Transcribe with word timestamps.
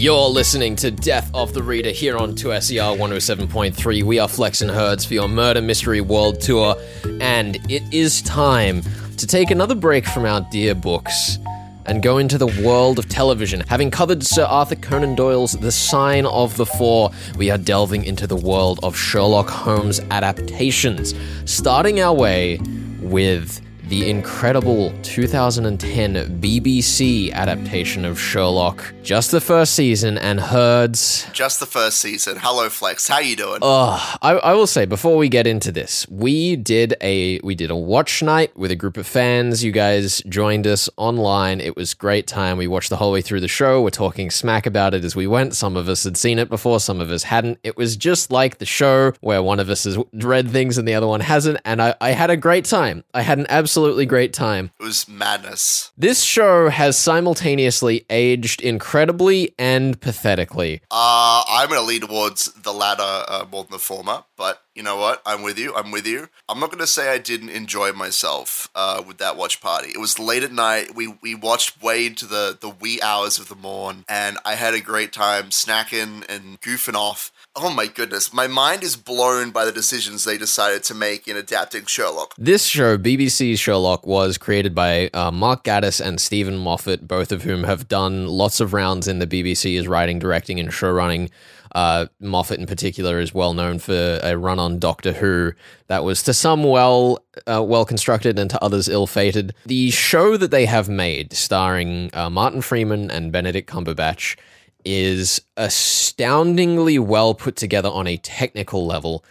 You're 0.00 0.30
listening 0.30 0.76
to 0.76 0.90
Death 0.90 1.30
of 1.34 1.52
the 1.52 1.62
Reader 1.62 1.90
here 1.90 2.16
on 2.16 2.32
2SER 2.32 2.96
107.3. 2.96 4.02
We 4.02 4.18
are 4.18 4.28
Flex 4.28 4.62
and 4.62 4.70
Herds 4.70 5.04
for 5.04 5.12
your 5.12 5.28
Murder 5.28 5.60
Mystery 5.60 6.00
World 6.00 6.40
Tour, 6.40 6.74
and 7.20 7.56
it 7.70 7.82
is 7.92 8.22
time 8.22 8.80
to 9.18 9.26
take 9.26 9.50
another 9.50 9.74
break 9.74 10.06
from 10.06 10.24
our 10.24 10.40
dear 10.50 10.74
books 10.74 11.36
and 11.84 12.02
go 12.02 12.16
into 12.16 12.38
the 12.38 12.46
world 12.64 12.98
of 12.98 13.10
television. 13.10 13.60
Having 13.68 13.90
covered 13.90 14.24
Sir 14.24 14.44
Arthur 14.44 14.76
Conan 14.76 15.16
Doyle's 15.16 15.52
The 15.52 15.70
Sign 15.70 16.24
of 16.24 16.56
the 16.56 16.64
Four, 16.64 17.10
we 17.36 17.50
are 17.50 17.58
delving 17.58 18.06
into 18.06 18.26
the 18.26 18.36
world 18.36 18.80
of 18.82 18.96
Sherlock 18.96 19.50
Holmes 19.50 20.00
adaptations, 20.10 21.14
starting 21.44 22.00
our 22.00 22.14
way 22.14 22.58
with 23.02 23.60
the 23.90 24.08
incredible 24.08 24.94
2010 25.02 26.40
BBC 26.40 27.32
adaptation 27.32 28.04
of 28.04 28.20
Sherlock. 28.20 28.94
Just 29.02 29.32
the 29.32 29.40
first 29.40 29.74
season 29.74 30.16
and 30.16 30.38
Herds. 30.38 31.26
Just 31.32 31.58
the 31.58 31.66
first 31.66 31.98
season. 31.98 32.36
Hello, 32.40 32.68
Flex. 32.68 33.08
How 33.08 33.18
you 33.18 33.34
doing? 33.34 33.58
Oh, 33.62 34.16
I, 34.22 34.34
I 34.34 34.54
will 34.54 34.68
say 34.68 34.84
before 34.86 35.16
we 35.16 35.28
get 35.28 35.48
into 35.48 35.72
this, 35.72 36.06
we 36.08 36.54
did 36.54 36.94
a 37.00 37.40
we 37.40 37.56
did 37.56 37.72
a 37.72 37.74
watch 37.74 38.22
night 38.22 38.56
with 38.56 38.70
a 38.70 38.76
group 38.76 38.96
of 38.96 39.08
fans. 39.08 39.64
You 39.64 39.72
guys 39.72 40.22
joined 40.28 40.68
us 40.68 40.88
online. 40.96 41.60
It 41.60 41.74
was 41.74 41.92
great 41.92 42.28
time. 42.28 42.58
We 42.58 42.68
watched 42.68 42.90
the 42.90 42.96
whole 42.96 43.10
way 43.10 43.22
through 43.22 43.40
the 43.40 43.48
show. 43.48 43.82
We're 43.82 43.90
talking 43.90 44.30
smack 44.30 44.66
about 44.66 44.94
it 44.94 45.04
as 45.04 45.16
we 45.16 45.26
went. 45.26 45.56
Some 45.56 45.76
of 45.76 45.88
us 45.88 46.04
had 46.04 46.16
seen 46.16 46.38
it 46.38 46.48
before, 46.48 46.78
some 46.78 47.00
of 47.00 47.10
us 47.10 47.24
hadn't. 47.24 47.58
It 47.64 47.76
was 47.76 47.96
just 47.96 48.30
like 48.30 48.58
the 48.58 48.66
show 48.66 49.14
where 49.20 49.42
one 49.42 49.58
of 49.58 49.68
us 49.68 49.82
has 49.82 49.98
read 50.12 50.48
things 50.48 50.78
and 50.78 50.86
the 50.86 50.94
other 50.94 51.08
one 51.08 51.22
hasn't. 51.22 51.58
And 51.64 51.82
I, 51.82 51.96
I 52.00 52.10
had 52.10 52.30
a 52.30 52.36
great 52.36 52.66
time. 52.66 53.02
I 53.12 53.22
had 53.22 53.40
an 53.40 53.46
absolutely 53.80 54.04
great 54.04 54.34
time. 54.34 54.70
It 54.78 54.82
was 54.82 55.08
madness. 55.08 55.90
This 55.96 56.22
show 56.22 56.68
has 56.68 56.98
simultaneously 56.98 58.04
aged 58.10 58.60
incredibly 58.60 59.54
and 59.58 59.98
pathetically. 59.98 60.82
Uh, 60.90 61.42
I'm 61.48 61.70
going 61.70 61.80
to 61.80 61.86
lean 61.86 62.02
towards 62.02 62.52
the 62.52 62.74
latter 62.74 63.02
uh, 63.02 63.46
more 63.50 63.64
than 63.64 63.72
the 63.72 63.78
former, 63.78 64.24
but 64.36 64.62
you 64.74 64.82
know 64.82 64.96
what? 64.96 65.22
I'm 65.24 65.42
with 65.42 65.58
you. 65.58 65.74
I'm 65.74 65.90
with 65.90 66.06
you. 66.06 66.28
I'm 66.48 66.60
not 66.60 66.70
going 66.70 66.80
to 66.80 66.86
say 66.86 67.10
I 67.10 67.18
didn't 67.18 67.50
enjoy 67.50 67.92
myself 67.92 68.68
uh, 68.74 69.02
with 69.06 69.18
that 69.18 69.36
watch 69.36 69.60
party. 69.60 69.88
It 69.88 69.98
was 69.98 70.18
late 70.18 70.42
at 70.42 70.52
night. 70.52 70.94
We 70.94 71.08
we 71.22 71.34
watched 71.34 71.82
way 71.82 72.06
into 72.06 72.26
the, 72.26 72.56
the 72.58 72.68
wee 72.68 73.00
hours 73.02 73.38
of 73.38 73.48
the 73.48 73.56
morn, 73.56 74.04
and 74.08 74.38
I 74.44 74.54
had 74.54 74.74
a 74.74 74.80
great 74.80 75.12
time 75.12 75.50
snacking 75.50 76.24
and 76.28 76.60
goofing 76.60 76.94
off. 76.94 77.32
Oh 77.56 77.68
my 77.68 77.88
goodness, 77.88 78.32
my 78.32 78.46
mind 78.46 78.84
is 78.84 78.94
blown 78.94 79.50
by 79.50 79.64
the 79.64 79.72
decisions 79.72 80.22
they 80.22 80.38
decided 80.38 80.84
to 80.84 80.94
make 80.94 81.26
in 81.26 81.36
adapting 81.36 81.84
Sherlock. 81.84 82.32
This 82.38 82.64
show, 82.64 82.96
BBC's 82.96 83.58
Sherlock, 83.58 84.06
was 84.06 84.38
created 84.38 84.72
by 84.72 85.10
uh, 85.12 85.32
Mark 85.32 85.64
Gatiss 85.64 86.00
and 86.00 86.20
Steven 86.20 86.56
Moffat, 86.56 87.08
both 87.08 87.32
of 87.32 87.42
whom 87.42 87.64
have 87.64 87.88
done 87.88 88.28
lots 88.28 88.60
of 88.60 88.72
rounds 88.72 89.08
in 89.08 89.18
the 89.18 89.26
BBC 89.26 89.76
as 89.80 89.88
writing, 89.88 90.20
directing, 90.20 90.60
and 90.60 90.72
show 90.72 90.92
running. 90.92 91.28
Uh, 91.74 92.06
Moffat, 92.20 92.60
in 92.60 92.66
particular, 92.66 93.18
is 93.18 93.34
well 93.34 93.52
known 93.52 93.80
for 93.80 94.20
a 94.22 94.36
run 94.36 94.60
on 94.60 94.78
Doctor 94.78 95.12
Who 95.12 95.52
that 95.88 96.04
was 96.04 96.22
to 96.24 96.34
some 96.34 96.62
well 96.62 97.18
uh, 97.48 97.62
well 97.64 97.84
constructed 97.84 98.38
and 98.38 98.48
to 98.50 98.62
others 98.62 98.88
ill 98.88 99.08
fated. 99.08 99.54
The 99.66 99.90
show 99.90 100.36
that 100.36 100.52
they 100.52 100.66
have 100.66 100.88
made, 100.88 101.32
starring 101.32 102.10
uh, 102.12 102.30
Martin 102.30 102.62
Freeman 102.62 103.10
and 103.10 103.32
Benedict 103.32 103.68
Cumberbatch, 103.68 104.36
is 104.84 105.40
astoundingly 105.56 106.98
well 106.98 107.34
put 107.34 107.56
together 107.56 107.88
on 107.88 108.06
a 108.06 108.16
technical 108.16 108.86
level, 108.86 109.24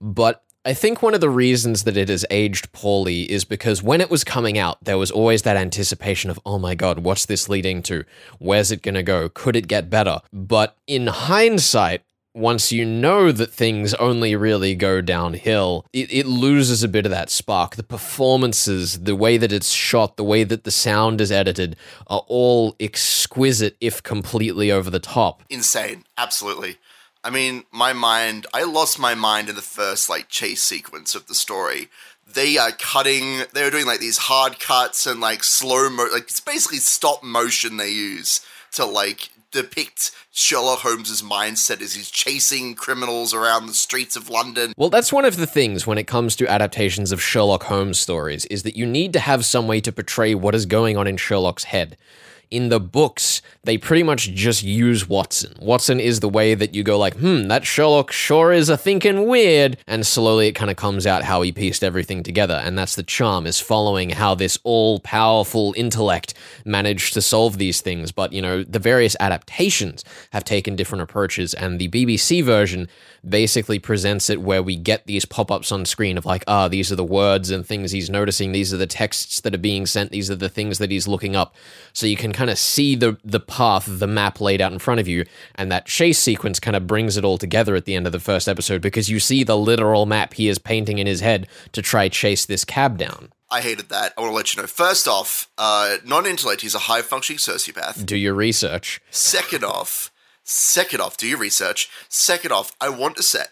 but 0.00 0.42
I 0.62 0.74
think 0.74 1.00
one 1.00 1.14
of 1.14 1.22
the 1.22 1.30
reasons 1.30 1.84
that 1.84 1.96
it 1.96 2.10
has 2.10 2.26
aged 2.28 2.70
poorly 2.72 3.22
is 3.22 3.46
because 3.46 3.82
when 3.82 4.02
it 4.02 4.10
was 4.10 4.24
coming 4.24 4.58
out, 4.58 4.84
there 4.84 4.98
was 4.98 5.10
always 5.10 5.40
that 5.42 5.56
anticipation 5.56 6.28
of, 6.30 6.38
oh 6.44 6.58
my 6.58 6.74
god, 6.74 6.98
what's 6.98 7.24
this 7.24 7.48
leading 7.48 7.82
to? 7.84 8.04
Where's 8.38 8.70
it 8.70 8.82
gonna 8.82 9.02
go? 9.02 9.30
Could 9.30 9.56
it 9.56 9.68
get 9.68 9.88
better? 9.88 10.20
But 10.34 10.76
in 10.86 11.06
hindsight, 11.06 12.02
once 12.34 12.70
you 12.70 12.84
know 12.84 13.32
that 13.32 13.52
things 13.52 13.94
only 13.94 14.36
really 14.36 14.74
go 14.74 15.00
downhill, 15.00 15.84
it, 15.92 16.12
it 16.12 16.26
loses 16.26 16.82
a 16.82 16.88
bit 16.88 17.04
of 17.04 17.10
that 17.10 17.30
spark. 17.30 17.76
The 17.76 17.82
performances, 17.82 19.00
the 19.00 19.16
way 19.16 19.36
that 19.36 19.52
it's 19.52 19.70
shot, 19.70 20.16
the 20.16 20.24
way 20.24 20.44
that 20.44 20.64
the 20.64 20.70
sound 20.70 21.20
is 21.20 21.32
edited 21.32 21.76
are 22.06 22.24
all 22.28 22.76
exquisite, 22.78 23.76
if 23.80 24.02
completely 24.02 24.70
over 24.70 24.90
the 24.90 25.00
top. 25.00 25.42
Insane. 25.50 26.04
Absolutely. 26.16 26.76
I 27.22 27.30
mean, 27.30 27.64
my 27.70 27.92
mind, 27.92 28.46
I 28.54 28.62
lost 28.62 28.98
my 28.98 29.14
mind 29.14 29.48
in 29.48 29.54
the 29.54 29.62
first 29.62 30.08
like 30.08 30.28
chase 30.28 30.62
sequence 30.62 31.14
of 31.14 31.26
the 31.26 31.34
story. 31.34 31.88
They 32.32 32.56
are 32.56 32.72
cutting, 32.72 33.42
they're 33.52 33.70
doing 33.70 33.86
like 33.86 34.00
these 34.00 34.18
hard 34.18 34.60
cuts 34.60 35.06
and 35.06 35.20
like 35.20 35.42
slow 35.42 35.90
mo, 35.90 36.06
like 36.12 36.24
it's 36.24 36.40
basically 36.40 36.78
stop 36.78 37.24
motion 37.24 37.76
they 37.76 37.90
use 37.90 38.40
to 38.72 38.84
like 38.84 39.30
depict 39.50 40.12
Sherlock 40.32 40.80
Holmes's 40.80 41.22
mindset 41.22 41.80
as 41.80 41.94
he's 41.94 42.10
chasing 42.10 42.74
criminals 42.74 43.34
around 43.34 43.66
the 43.66 43.74
streets 43.74 44.16
of 44.16 44.30
London. 44.30 44.72
Well, 44.76 44.90
that's 44.90 45.12
one 45.12 45.24
of 45.24 45.36
the 45.36 45.46
things 45.46 45.86
when 45.86 45.98
it 45.98 46.06
comes 46.06 46.36
to 46.36 46.46
adaptations 46.46 47.12
of 47.12 47.22
Sherlock 47.22 47.64
Holmes 47.64 47.98
stories 47.98 48.44
is 48.46 48.62
that 48.62 48.76
you 48.76 48.86
need 48.86 49.12
to 49.14 49.20
have 49.20 49.44
some 49.44 49.66
way 49.66 49.80
to 49.80 49.92
portray 49.92 50.34
what 50.34 50.54
is 50.54 50.66
going 50.66 50.96
on 50.96 51.06
in 51.06 51.16
Sherlock's 51.16 51.64
head. 51.64 51.96
In 52.50 52.68
the 52.68 52.80
books, 52.80 53.42
they 53.62 53.78
pretty 53.78 54.02
much 54.02 54.30
just 54.32 54.64
use 54.64 55.08
Watson. 55.08 55.54
Watson 55.60 56.00
is 56.00 56.18
the 56.18 56.28
way 56.28 56.56
that 56.56 56.74
you 56.74 56.82
go 56.82 56.98
like, 56.98 57.14
hmm, 57.14 57.44
that 57.44 57.64
Sherlock 57.64 58.10
sure 58.10 58.50
is 58.52 58.68
a 58.68 58.76
thinking 58.76 59.28
weird, 59.28 59.76
and 59.86 60.04
slowly 60.04 60.48
it 60.48 60.54
kind 60.54 60.68
of 60.68 60.76
comes 60.76 61.06
out 61.06 61.22
how 61.22 61.42
he 61.42 61.52
pieced 61.52 61.84
everything 61.84 62.24
together, 62.24 62.54
and 62.54 62.76
that's 62.76 62.96
the 62.96 63.04
charm 63.04 63.46
is 63.46 63.60
following 63.60 64.10
how 64.10 64.34
this 64.34 64.58
all-powerful 64.64 65.74
intellect 65.76 66.34
managed 66.64 67.14
to 67.14 67.22
solve 67.22 67.56
these 67.58 67.80
things. 67.82 68.10
But 68.10 68.32
you 68.32 68.42
know, 68.42 68.64
the 68.64 68.80
various 68.80 69.14
adaptations 69.20 70.02
have 70.32 70.42
taken 70.42 70.74
different 70.74 71.02
approaches, 71.02 71.54
and 71.54 71.78
the 71.78 71.88
BBC 71.88 72.42
version 72.42 72.88
basically 73.28 73.78
presents 73.78 74.28
it 74.28 74.40
where 74.40 74.62
we 74.62 74.74
get 74.74 75.06
these 75.06 75.24
pop-ups 75.24 75.70
on 75.70 75.84
screen 75.84 76.18
of 76.18 76.26
like, 76.26 76.42
ah, 76.48 76.66
these 76.66 76.90
are 76.90 76.96
the 76.96 77.04
words 77.04 77.50
and 77.50 77.64
things 77.64 77.92
he's 77.92 78.10
noticing, 78.10 78.50
these 78.50 78.74
are 78.74 78.78
the 78.78 78.88
texts 78.88 79.40
that 79.42 79.54
are 79.54 79.58
being 79.58 79.86
sent, 79.86 80.10
these 80.10 80.30
are 80.30 80.36
the 80.36 80.48
things 80.48 80.78
that 80.78 80.90
he's 80.90 81.06
looking 81.06 81.36
up, 81.36 81.54
so 81.92 82.06
you 82.06 82.16
can 82.16 82.32
kind 82.40 82.48
of 82.48 82.58
see 82.58 82.94
the 82.94 83.18
the 83.22 83.38
path, 83.38 83.84
the 83.86 84.06
map 84.06 84.40
laid 84.40 84.62
out 84.62 84.72
in 84.72 84.78
front 84.78 84.98
of 84.98 85.06
you, 85.06 85.26
and 85.56 85.70
that 85.70 85.84
chase 85.84 86.18
sequence 86.18 86.58
kind 86.58 86.74
of 86.74 86.86
brings 86.86 87.18
it 87.18 87.24
all 87.24 87.36
together 87.36 87.74
at 87.74 87.84
the 87.84 87.94
end 87.94 88.06
of 88.06 88.12
the 88.12 88.18
first 88.18 88.48
episode 88.48 88.80
because 88.80 89.10
you 89.10 89.20
see 89.20 89.44
the 89.44 89.58
literal 89.58 90.06
map 90.06 90.32
he 90.32 90.48
is 90.48 90.58
painting 90.58 90.96
in 90.96 91.06
his 91.06 91.20
head 91.20 91.46
to 91.72 91.82
try 91.82 92.08
chase 92.08 92.46
this 92.46 92.64
cab 92.64 92.96
down. 92.96 93.30
I 93.50 93.60
hated 93.60 93.90
that. 93.90 94.14
I 94.16 94.22
want 94.22 94.30
to 94.30 94.36
let 94.36 94.54
you 94.54 94.62
know. 94.62 94.66
First 94.66 95.06
off, 95.06 95.50
uh, 95.58 95.96
non-intellect, 96.02 96.62
he's 96.62 96.74
a 96.74 96.78
high-functioning 96.78 97.40
sociopath. 97.40 98.06
Do 98.06 98.16
your 98.16 98.32
research. 98.32 99.02
Second 99.10 99.62
off, 99.62 100.10
second 100.42 101.02
off, 101.02 101.18
do 101.18 101.26
your 101.26 101.38
research. 101.38 101.90
Second 102.08 102.52
off, 102.52 102.72
I 102.80 102.88
want 102.88 103.16
to 103.16 103.22
say, 103.22 103.44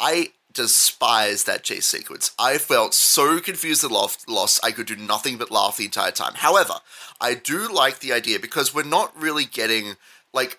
I 0.00 0.32
despise 0.52 1.44
that 1.44 1.64
chase 1.64 1.86
sequence. 1.86 2.32
I 2.38 2.58
felt 2.58 2.94
so 2.94 3.40
confused 3.40 3.84
and 3.84 3.92
lost, 3.92 4.60
I 4.64 4.70
could 4.70 4.86
do 4.86 4.96
nothing 4.96 5.38
but 5.38 5.50
laugh 5.50 5.76
the 5.76 5.84
entire 5.84 6.10
time. 6.10 6.34
However, 6.36 6.74
I 7.20 7.34
do 7.34 7.72
like 7.72 8.00
the 8.00 8.12
idea 8.12 8.38
because 8.40 8.74
we're 8.74 8.84
not 8.84 9.18
really 9.20 9.44
getting, 9.44 9.96
like, 10.32 10.58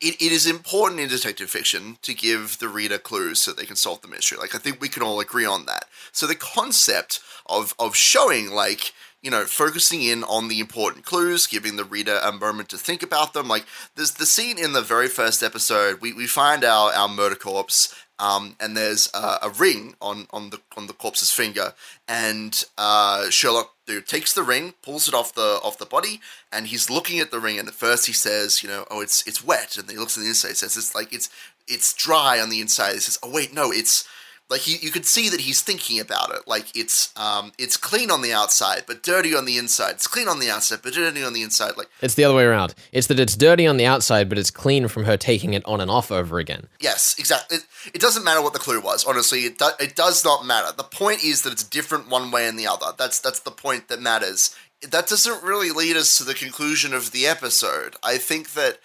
it, 0.00 0.14
it 0.22 0.32
is 0.32 0.46
important 0.46 1.00
in 1.00 1.08
detective 1.08 1.50
fiction 1.50 1.98
to 2.02 2.14
give 2.14 2.58
the 2.58 2.68
reader 2.68 2.98
clues 2.98 3.40
so 3.40 3.52
they 3.52 3.66
can 3.66 3.76
solve 3.76 4.00
the 4.00 4.08
mystery. 4.08 4.38
Like, 4.38 4.54
I 4.54 4.58
think 4.58 4.80
we 4.80 4.88
can 4.88 5.02
all 5.02 5.20
agree 5.20 5.46
on 5.46 5.66
that. 5.66 5.86
So 6.12 6.26
the 6.26 6.36
concept 6.36 7.20
of, 7.46 7.74
of 7.78 7.96
showing, 7.96 8.50
like, 8.50 8.92
you 9.22 9.30
know, 9.30 9.44
focusing 9.44 10.02
in 10.02 10.22
on 10.22 10.46
the 10.46 10.60
important 10.60 11.04
clues, 11.04 11.48
giving 11.48 11.74
the 11.74 11.84
reader 11.84 12.20
a 12.22 12.30
moment 12.30 12.68
to 12.68 12.78
think 12.78 13.02
about 13.02 13.32
them. 13.32 13.48
Like, 13.48 13.66
there's 13.96 14.12
the 14.12 14.26
scene 14.26 14.58
in 14.58 14.72
the 14.72 14.82
very 14.82 15.08
first 15.08 15.42
episode, 15.42 16.00
we, 16.00 16.12
we 16.12 16.28
find 16.28 16.62
our, 16.62 16.92
our 16.92 17.08
murder 17.08 17.34
corpse 17.34 17.92
um, 18.18 18.56
and 18.60 18.76
there's 18.76 19.08
uh, 19.14 19.38
a 19.42 19.50
ring 19.50 19.94
on, 20.00 20.26
on 20.32 20.50
the 20.50 20.60
on 20.76 20.86
the 20.86 20.92
corpse's 20.92 21.30
finger, 21.30 21.74
and 22.06 22.64
uh, 22.76 23.30
Sherlock 23.30 23.74
takes 24.06 24.32
the 24.32 24.42
ring, 24.42 24.74
pulls 24.82 25.08
it 25.08 25.14
off 25.14 25.34
the 25.34 25.60
off 25.62 25.78
the 25.78 25.86
body, 25.86 26.20
and 26.52 26.66
he's 26.66 26.90
looking 26.90 27.20
at 27.20 27.30
the 27.30 27.40
ring. 27.40 27.58
And 27.58 27.68
at 27.68 27.74
first 27.74 28.06
he 28.06 28.12
says, 28.12 28.62
you 28.62 28.68
know, 28.68 28.86
oh, 28.90 29.00
it's 29.00 29.26
it's 29.26 29.44
wet, 29.44 29.76
and 29.76 29.86
then 29.86 29.96
he 29.96 30.00
looks 30.00 30.16
at 30.16 30.22
the 30.22 30.28
inside, 30.28 30.56
says 30.56 30.76
it's 30.76 30.94
like 30.94 31.12
it's 31.12 31.30
it's 31.66 31.94
dry 31.94 32.40
on 32.40 32.50
the 32.50 32.60
inside. 32.60 32.94
He 32.94 33.00
says, 33.00 33.18
oh 33.22 33.30
wait, 33.30 33.54
no, 33.54 33.70
it's 33.70 34.08
like 34.50 34.62
he, 34.62 34.84
you 34.84 34.90
could 34.90 35.04
see 35.04 35.28
that 35.28 35.40
he's 35.40 35.60
thinking 35.60 36.00
about 36.00 36.34
it. 36.34 36.40
Like 36.46 36.74
it's 36.76 37.12
um, 37.16 37.52
it's 37.58 37.76
clean 37.76 38.10
on 38.10 38.22
the 38.22 38.32
outside, 38.32 38.84
but 38.86 39.02
dirty 39.02 39.34
on 39.34 39.44
the 39.44 39.58
inside. 39.58 39.92
It's 39.92 40.06
clean 40.06 40.28
on 40.28 40.38
the 40.38 40.50
outside, 40.50 40.80
but 40.82 40.94
dirty 40.94 41.22
on 41.22 41.32
the 41.34 41.42
inside. 41.42 41.76
Like 41.76 41.88
It's 42.00 42.14
the 42.14 42.24
other 42.24 42.34
way 42.34 42.44
around. 42.44 42.74
It's 42.92 43.06
that 43.08 43.20
it's 43.20 43.36
dirty 43.36 43.66
on 43.66 43.76
the 43.76 43.86
outside, 43.86 44.28
but 44.28 44.38
it's 44.38 44.50
clean 44.50 44.88
from 44.88 45.04
her 45.04 45.16
taking 45.16 45.54
it 45.54 45.64
on 45.66 45.80
and 45.80 45.90
off 45.90 46.10
over 46.10 46.38
again. 46.38 46.66
yes, 46.80 47.14
exactly. 47.18 47.58
It, 47.58 47.64
it 47.94 48.00
doesn't 48.00 48.24
matter 48.24 48.42
what 48.42 48.52
the 48.54 48.58
clue 48.58 48.80
was. 48.80 49.04
Honestly, 49.04 49.40
it 49.40 49.58
do, 49.58 49.68
it 49.78 49.94
does 49.94 50.24
not 50.24 50.46
matter. 50.46 50.74
The 50.76 50.84
point 50.84 51.22
is 51.22 51.42
that 51.42 51.52
it's 51.52 51.64
different 51.64 52.08
one 52.08 52.30
way 52.30 52.48
and 52.48 52.58
the 52.58 52.66
other. 52.66 52.92
That's 52.96 53.20
that's 53.20 53.40
the 53.40 53.50
point 53.50 53.88
that 53.88 54.00
matters. 54.00 54.56
That 54.80 55.08
doesn't 55.08 55.42
really 55.42 55.72
lead 55.72 55.96
us 55.96 56.16
to 56.18 56.24
the 56.24 56.34
conclusion 56.34 56.94
of 56.94 57.10
the 57.10 57.26
episode. 57.26 57.96
I 58.02 58.16
think 58.16 58.52
that 58.52 58.78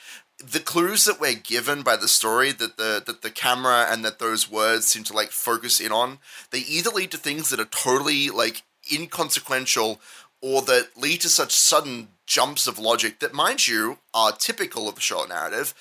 the 0.52 0.60
clues 0.60 1.06
that 1.06 1.20
we're 1.20 1.34
given 1.34 1.82
by 1.82 1.96
the 1.96 2.08
story 2.08 2.52
that 2.52 2.78
the 2.78 3.02
that 3.06 3.22
the 3.22 3.30
camera 3.30 3.88
and 3.90 4.04
that 4.04 4.20
those 4.20 4.52
words 4.52 4.88
seem 4.88 5.04
to 5.04 5.14
like 5.14 5.32
focus 5.32 5.80
in 5.80 5.92
on 5.92 6.20
they 6.52 6.60
either 6.60 6.90
lead 6.90 7.12
to 7.12 7.18
things 7.18 7.50
that 7.50 7.60
are 7.60 7.66
totally 7.66 8.30
like 8.30 8.64
inconsequential 8.92 10.02
or 10.42 10.62
that 10.62 10.90
lead 10.98 11.22
to 11.22 11.30
such 11.30 11.54
sudden 11.54 12.10
jumps 12.26 12.68
of 12.68 12.78
logic 12.78 13.20
that 13.20 13.34
mind 13.34 13.68
you 13.68 13.98
are 14.14 14.32
typical 14.32 14.90
of 14.90 14.96
the 14.96 15.02
short 15.02 15.30
narrative 15.30 15.74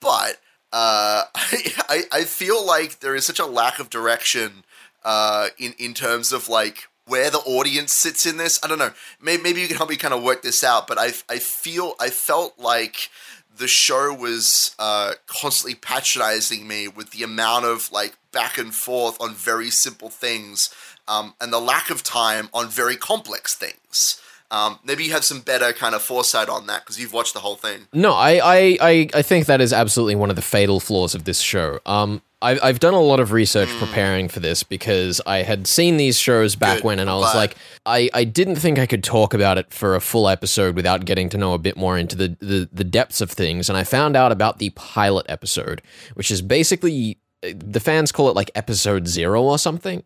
but 0.00 0.40
uh, 0.72 1.24
I, 1.34 2.02
I 2.12 2.24
feel 2.24 2.64
like 2.64 3.00
there 3.00 3.14
is 3.14 3.24
such 3.24 3.38
a 3.38 3.46
lack 3.46 3.78
of 3.78 3.90
direction 3.90 4.64
uh, 5.04 5.48
in 5.58 5.74
in 5.78 5.94
terms 5.94 6.32
of 6.32 6.48
like 6.48 6.88
where 7.06 7.30
the 7.30 7.38
audience 7.38 7.92
sits 7.92 8.26
in 8.26 8.36
this. 8.36 8.60
I 8.62 8.68
don't 8.68 8.78
know. 8.78 8.92
Maybe, 9.20 9.42
maybe 9.42 9.60
you 9.62 9.66
can 9.66 9.78
help 9.78 9.88
me 9.88 9.96
kind 9.96 10.12
of 10.12 10.22
work 10.22 10.42
this 10.42 10.62
out. 10.62 10.86
But 10.86 10.98
I 10.98 11.12
I 11.28 11.38
feel 11.38 11.94
I 11.98 12.10
felt 12.10 12.58
like 12.58 13.10
the 13.58 13.68
show 13.68 14.14
was 14.14 14.74
uh, 14.78 15.14
constantly 15.26 15.74
patronizing 15.74 16.66
me 16.66 16.88
with 16.88 17.10
the 17.10 17.22
amount 17.22 17.64
of 17.64 17.90
like 17.92 18.16
back 18.32 18.56
and 18.56 18.74
forth 18.74 19.20
on 19.20 19.34
very 19.34 19.70
simple 19.70 20.08
things 20.08 20.72
um, 21.06 21.34
and 21.40 21.52
the 21.52 21.60
lack 21.60 21.90
of 21.90 22.02
time 22.02 22.48
on 22.54 22.68
very 22.68 22.96
complex 22.96 23.54
things. 23.54 24.20
Um, 24.50 24.78
maybe 24.82 25.04
you 25.04 25.12
have 25.12 25.24
some 25.24 25.40
better 25.40 25.72
kind 25.72 25.94
of 25.94 26.02
foresight 26.02 26.48
on 26.48 26.66
that 26.68 26.82
because 26.82 26.98
you've 26.98 27.12
watched 27.12 27.34
the 27.34 27.40
whole 27.40 27.56
thing. 27.56 27.88
No, 27.92 28.14
I, 28.14 28.40
I, 28.42 28.78
I, 28.80 29.08
I 29.14 29.22
think 29.22 29.46
that 29.46 29.60
is 29.60 29.72
absolutely 29.72 30.14
one 30.14 30.30
of 30.30 30.36
the 30.36 30.42
fatal 30.42 30.80
flaws 30.80 31.14
of 31.14 31.24
this 31.24 31.40
show. 31.40 31.80
Um, 31.84 32.22
I, 32.40 32.58
I've 32.62 32.78
done 32.78 32.94
a 32.94 33.00
lot 33.00 33.18
of 33.18 33.32
research 33.32 33.68
Hmm. 33.68 33.78
preparing 33.80 34.28
for 34.28 34.38
this 34.40 34.62
because 34.62 35.20
I 35.26 35.38
had 35.38 35.66
seen 35.66 35.96
these 35.96 36.18
shows 36.18 36.54
back 36.54 36.78
Good. 36.78 36.84
when, 36.84 36.98
and 37.00 37.10
I 37.10 37.16
was 37.16 37.34
like, 37.34 37.56
I, 37.84 38.08
I 38.14 38.24
didn't 38.24 38.56
think 38.56 38.78
I 38.78 38.86
could 38.86 39.02
talk 39.02 39.34
about 39.34 39.58
it 39.58 39.72
for 39.72 39.96
a 39.96 40.00
full 40.00 40.28
episode 40.28 40.76
without 40.76 41.04
getting 41.04 41.28
to 41.30 41.38
know 41.38 41.54
a 41.54 41.58
bit 41.58 41.76
more 41.76 41.98
into 41.98 42.14
the, 42.14 42.36
the, 42.40 42.68
the 42.72 42.84
depths 42.84 43.20
of 43.20 43.30
things. 43.30 43.68
And 43.68 43.76
I 43.76 43.82
found 43.84 44.16
out 44.16 44.30
about 44.30 44.58
the 44.58 44.70
pilot 44.70 45.26
episode, 45.28 45.82
which 46.14 46.30
is 46.30 46.40
basically, 46.40 47.18
the 47.42 47.80
fans 47.80 48.12
call 48.12 48.28
it 48.28 48.36
like 48.36 48.50
episode 48.54 49.08
zero 49.08 49.42
or 49.42 49.58
something. 49.58 50.04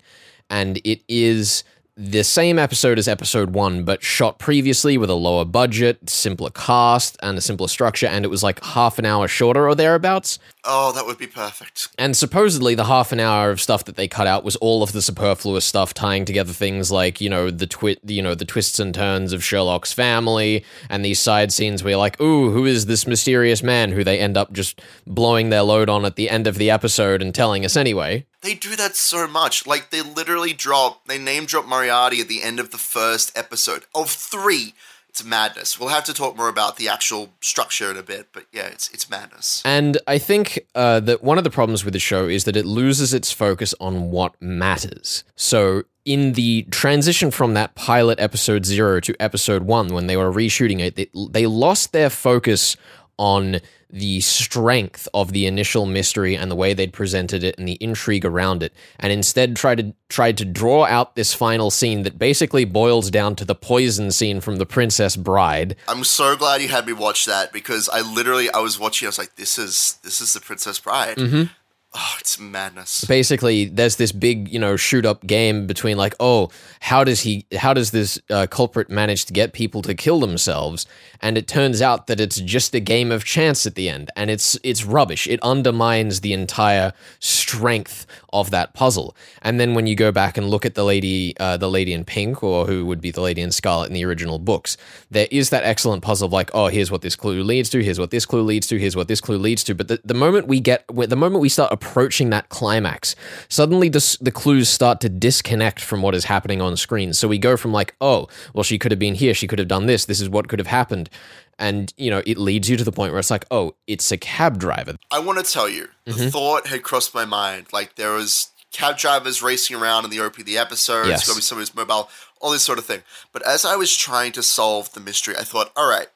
And 0.48 0.78
it 0.84 1.02
is 1.08 1.64
the 1.96 2.24
same 2.24 2.58
episode 2.58 2.98
as 2.98 3.06
episode 3.06 3.50
one, 3.50 3.84
but 3.84 4.02
shot 4.02 4.38
previously 4.38 4.96
with 4.96 5.10
a 5.10 5.14
lower 5.14 5.44
budget, 5.44 6.08
simpler 6.08 6.48
cast, 6.50 7.18
and 7.22 7.36
a 7.36 7.40
simpler 7.40 7.68
structure. 7.68 8.06
And 8.06 8.24
it 8.24 8.28
was 8.28 8.42
like 8.42 8.64
half 8.64 8.98
an 8.98 9.04
hour 9.04 9.28
shorter 9.28 9.68
or 9.68 9.74
thereabouts. 9.74 10.38
Oh, 10.64 10.92
that 10.92 11.04
would 11.04 11.18
be 11.18 11.26
perfect. 11.26 11.88
And 11.98 12.16
supposedly, 12.16 12.74
the 12.74 12.84
half 12.84 13.12
an 13.12 13.20
hour 13.20 13.50
of 13.50 13.60
stuff 13.60 13.84
that 13.84 13.96
they 13.96 14.08
cut 14.08 14.26
out 14.26 14.42
was 14.42 14.56
all 14.56 14.82
of 14.82 14.92
the 14.92 15.02
superfluous 15.02 15.66
stuff, 15.66 15.92
tying 15.92 16.24
together 16.24 16.52
things 16.52 16.90
like 16.90 17.20
you 17.20 17.28
know 17.28 17.50
the 17.50 17.66
twi- 17.66 17.98
you 18.04 18.22
know 18.22 18.34
the 18.34 18.44
twists 18.46 18.78
and 18.78 18.94
turns 18.94 19.34
of 19.34 19.44
Sherlock's 19.44 19.92
family, 19.92 20.64
and 20.88 21.04
these 21.04 21.18
side 21.18 21.52
scenes 21.52 21.82
where 21.82 21.90
you're 21.90 21.98
like, 21.98 22.20
ooh, 22.20 22.50
who 22.52 22.64
is 22.64 22.86
this 22.86 23.06
mysterious 23.06 23.62
man 23.62 23.92
who 23.92 24.02
they 24.02 24.18
end 24.18 24.36
up 24.38 24.52
just 24.52 24.80
blowing 25.06 25.50
their 25.50 25.62
load 25.62 25.90
on 25.90 26.06
at 26.06 26.16
the 26.16 26.30
end 26.30 26.46
of 26.46 26.56
the 26.56 26.70
episode 26.70 27.20
and 27.20 27.34
telling 27.34 27.64
us 27.66 27.76
anyway. 27.76 28.24
They 28.42 28.54
do 28.54 28.76
that 28.76 28.96
so 28.96 29.26
much. 29.26 29.66
Like 29.66 29.90
they 29.90 30.02
literally 30.02 30.52
drop, 30.52 31.06
they 31.06 31.18
name 31.18 31.46
drop 31.46 31.66
Moriarty 31.66 32.20
at 32.20 32.28
the 32.28 32.42
end 32.42 32.60
of 32.60 32.70
the 32.70 32.78
first 32.78 33.36
episode 33.36 33.84
of 33.94 34.10
three. 34.10 34.74
It's 35.08 35.22
madness. 35.22 35.78
We'll 35.78 35.90
have 35.90 36.04
to 36.04 36.14
talk 36.14 36.36
more 36.36 36.48
about 36.48 36.76
the 36.76 36.88
actual 36.88 37.30
structure 37.40 37.90
in 37.90 37.98
a 37.98 38.02
bit, 38.02 38.28
but 38.32 38.46
yeah, 38.50 38.68
it's 38.68 38.88
it's 38.90 39.10
madness. 39.10 39.60
And 39.62 39.98
I 40.06 40.16
think 40.16 40.66
uh, 40.74 41.00
that 41.00 41.22
one 41.22 41.36
of 41.36 41.44
the 41.44 41.50
problems 41.50 41.84
with 41.84 41.92
the 41.92 42.00
show 42.00 42.28
is 42.28 42.44
that 42.44 42.56
it 42.56 42.64
loses 42.64 43.12
its 43.12 43.30
focus 43.30 43.74
on 43.78 44.10
what 44.10 44.40
matters. 44.40 45.22
So, 45.36 45.82
in 46.06 46.32
the 46.32 46.62
transition 46.70 47.30
from 47.30 47.52
that 47.54 47.74
pilot 47.74 48.18
episode 48.20 48.64
zero 48.64 49.00
to 49.00 49.14
episode 49.20 49.64
one, 49.64 49.88
when 49.88 50.06
they 50.06 50.16
were 50.16 50.32
reshooting 50.32 50.80
it, 50.80 50.96
they, 50.96 51.10
they 51.28 51.46
lost 51.46 51.92
their 51.92 52.08
focus 52.08 52.78
on 53.18 53.60
the 53.92 54.20
strength 54.20 55.06
of 55.12 55.32
the 55.32 55.46
initial 55.46 55.84
mystery 55.84 56.34
and 56.34 56.50
the 56.50 56.56
way 56.56 56.72
they'd 56.72 56.92
presented 56.92 57.44
it 57.44 57.58
and 57.58 57.68
the 57.68 57.76
intrigue 57.80 58.24
around 58.24 58.62
it, 58.62 58.72
and 58.98 59.12
instead 59.12 59.54
tried 59.54 59.78
to 59.78 59.94
tried 60.08 60.36
to 60.38 60.44
draw 60.44 60.84
out 60.86 61.14
this 61.14 61.34
final 61.34 61.70
scene 61.70 62.02
that 62.02 62.18
basically 62.18 62.64
boils 62.64 63.10
down 63.10 63.34
to 63.36 63.44
the 63.44 63.54
poison 63.54 64.10
scene 64.10 64.40
from 64.40 64.56
The 64.56 64.66
Princess 64.66 65.16
Bride. 65.16 65.76
I'm 65.88 66.04
so 66.04 66.36
glad 66.36 66.60
you 66.62 66.68
had 66.68 66.86
me 66.86 66.92
watch 66.92 67.26
that 67.26 67.52
because 67.52 67.88
I 67.88 68.00
literally 68.00 68.50
I 68.50 68.58
was 68.60 68.78
watching. 68.78 69.06
I 69.06 69.10
was 69.10 69.18
like, 69.18 69.36
"This 69.36 69.58
is 69.58 69.98
this 70.02 70.20
is 70.20 70.32
the 70.32 70.40
Princess 70.40 70.78
Bride." 70.78 71.16
Mm-hmm. 71.16 71.44
Oh, 71.94 72.14
it's 72.18 72.38
madness. 72.40 73.04
basically 73.04 73.66
there's 73.66 73.96
this 73.96 74.12
big 74.12 74.50
you 74.50 74.58
know 74.58 74.76
shoot 74.76 75.04
up 75.04 75.26
game 75.26 75.66
between 75.66 75.98
like 75.98 76.14
oh 76.18 76.48
how 76.80 77.04
does 77.04 77.20
he 77.20 77.44
how 77.58 77.74
does 77.74 77.90
this 77.90 78.18
uh, 78.30 78.46
culprit 78.50 78.88
manage 78.88 79.26
to 79.26 79.32
get 79.32 79.52
people 79.52 79.82
to 79.82 79.94
kill 79.94 80.18
themselves? 80.20 80.86
And 81.20 81.36
it 81.38 81.46
turns 81.46 81.80
out 81.82 82.06
that 82.08 82.18
it's 82.18 82.40
just 82.40 82.74
a 82.74 82.80
game 82.80 83.12
of 83.12 83.24
chance 83.24 83.66
at 83.66 83.74
the 83.74 83.88
end. 83.88 84.10
And 84.16 84.30
it's 84.30 84.58
it's 84.64 84.84
rubbish. 84.84 85.26
It 85.28 85.38
undermines 85.42 86.20
the 86.22 86.32
entire 86.32 86.92
strength 87.20 88.06
of 88.32 88.50
that 88.50 88.74
puzzle 88.74 89.16
and 89.42 89.60
then 89.60 89.74
when 89.74 89.86
you 89.86 89.94
go 89.94 90.10
back 90.12 90.36
and 90.36 90.48
look 90.48 90.64
at 90.64 90.74
the 90.74 90.84
lady 90.84 91.34
uh, 91.38 91.56
the 91.56 91.70
lady 91.70 91.92
in 91.92 92.04
pink 92.04 92.42
or 92.42 92.66
who 92.66 92.84
would 92.86 93.00
be 93.00 93.10
the 93.10 93.20
lady 93.20 93.40
in 93.40 93.50
scarlet 93.50 93.86
in 93.86 93.92
the 93.92 94.04
original 94.04 94.38
books 94.38 94.76
there 95.10 95.28
is 95.30 95.50
that 95.50 95.64
excellent 95.64 96.02
puzzle 96.02 96.26
of 96.26 96.32
like 96.32 96.50
oh 96.54 96.68
here's 96.68 96.90
what 96.90 97.02
this 97.02 97.16
clue 97.16 97.42
leads 97.42 97.68
to 97.68 97.82
here's 97.82 97.98
what 97.98 98.10
this 98.10 98.26
clue 98.26 98.42
leads 98.42 98.66
to 98.66 98.78
here's 98.78 98.96
what 98.96 99.08
this 99.08 99.20
clue 99.20 99.38
leads 99.38 99.64
to 99.64 99.74
but 99.74 99.88
the, 99.88 100.00
the 100.04 100.14
moment 100.14 100.46
we 100.46 100.60
get 100.60 100.84
the 100.88 101.16
moment 101.16 101.40
we 101.40 101.48
start 101.48 101.72
approaching 101.72 102.30
that 102.30 102.48
climax, 102.48 103.14
suddenly 103.48 103.88
the, 103.88 104.16
the 104.20 104.30
clues 104.30 104.68
start 104.68 105.00
to 105.00 105.08
disconnect 105.08 105.80
from 105.80 106.02
what 106.02 106.14
is 106.14 106.24
happening 106.26 106.60
on 106.60 106.76
screen. 106.76 107.12
So 107.12 107.28
we 107.28 107.38
go 107.38 107.56
from 107.56 107.72
like, 107.72 107.94
oh, 108.00 108.28
well, 108.54 108.62
she 108.62 108.78
could 108.78 108.92
have 108.92 108.98
been 108.98 109.14
here, 109.14 109.34
she 109.34 109.46
could 109.46 109.58
have 109.58 109.68
done 109.68 109.86
this, 109.86 110.04
this 110.04 110.20
is 110.20 110.28
what 110.28 110.48
could 110.48 110.58
have 110.58 110.68
happened. 110.68 111.10
And, 111.58 111.92
you 111.96 112.10
know, 112.10 112.22
it 112.26 112.38
leads 112.38 112.68
you 112.68 112.76
to 112.76 112.84
the 112.84 112.92
point 112.92 113.12
where 113.12 113.20
it's 113.20 113.30
like, 113.30 113.44
oh, 113.50 113.74
it's 113.86 114.10
a 114.10 114.16
cab 114.16 114.58
driver. 114.58 114.96
I 115.10 115.18
want 115.20 115.44
to 115.44 115.52
tell 115.52 115.68
you, 115.68 115.88
the 116.04 116.12
Mm-hmm. 116.12 116.28
thought 116.30 116.66
had 116.66 116.82
crossed 116.82 117.14
my 117.14 117.24
mind. 117.24 117.66
Like 117.72 117.94
there 117.96 118.12
was 118.12 118.48
cab 118.72 118.96
drivers 118.98 119.42
racing 119.42 119.76
around 119.76 120.04
in 120.04 120.10
the 120.10 120.20
OP 120.20 120.38
of 120.38 120.44
the 120.46 120.58
episode. 120.58 121.06
Yes. 121.06 121.20
It's 121.20 121.28
going 121.28 121.34
to 121.36 121.40
be 121.40 121.42
somebody's 121.44 121.74
mobile, 121.74 122.08
all 122.40 122.50
this 122.50 122.62
sort 122.62 122.78
of 122.78 122.84
thing. 122.86 123.02
But 123.32 123.46
as 123.46 123.64
I 123.64 123.76
was 123.76 123.94
trying 123.96 124.32
to 124.32 124.42
solve 124.42 124.92
the 124.92 125.00
mystery, 125.00 125.36
I 125.36 125.42
thought, 125.42 125.70
all 125.76 125.88
right, 125.88 126.08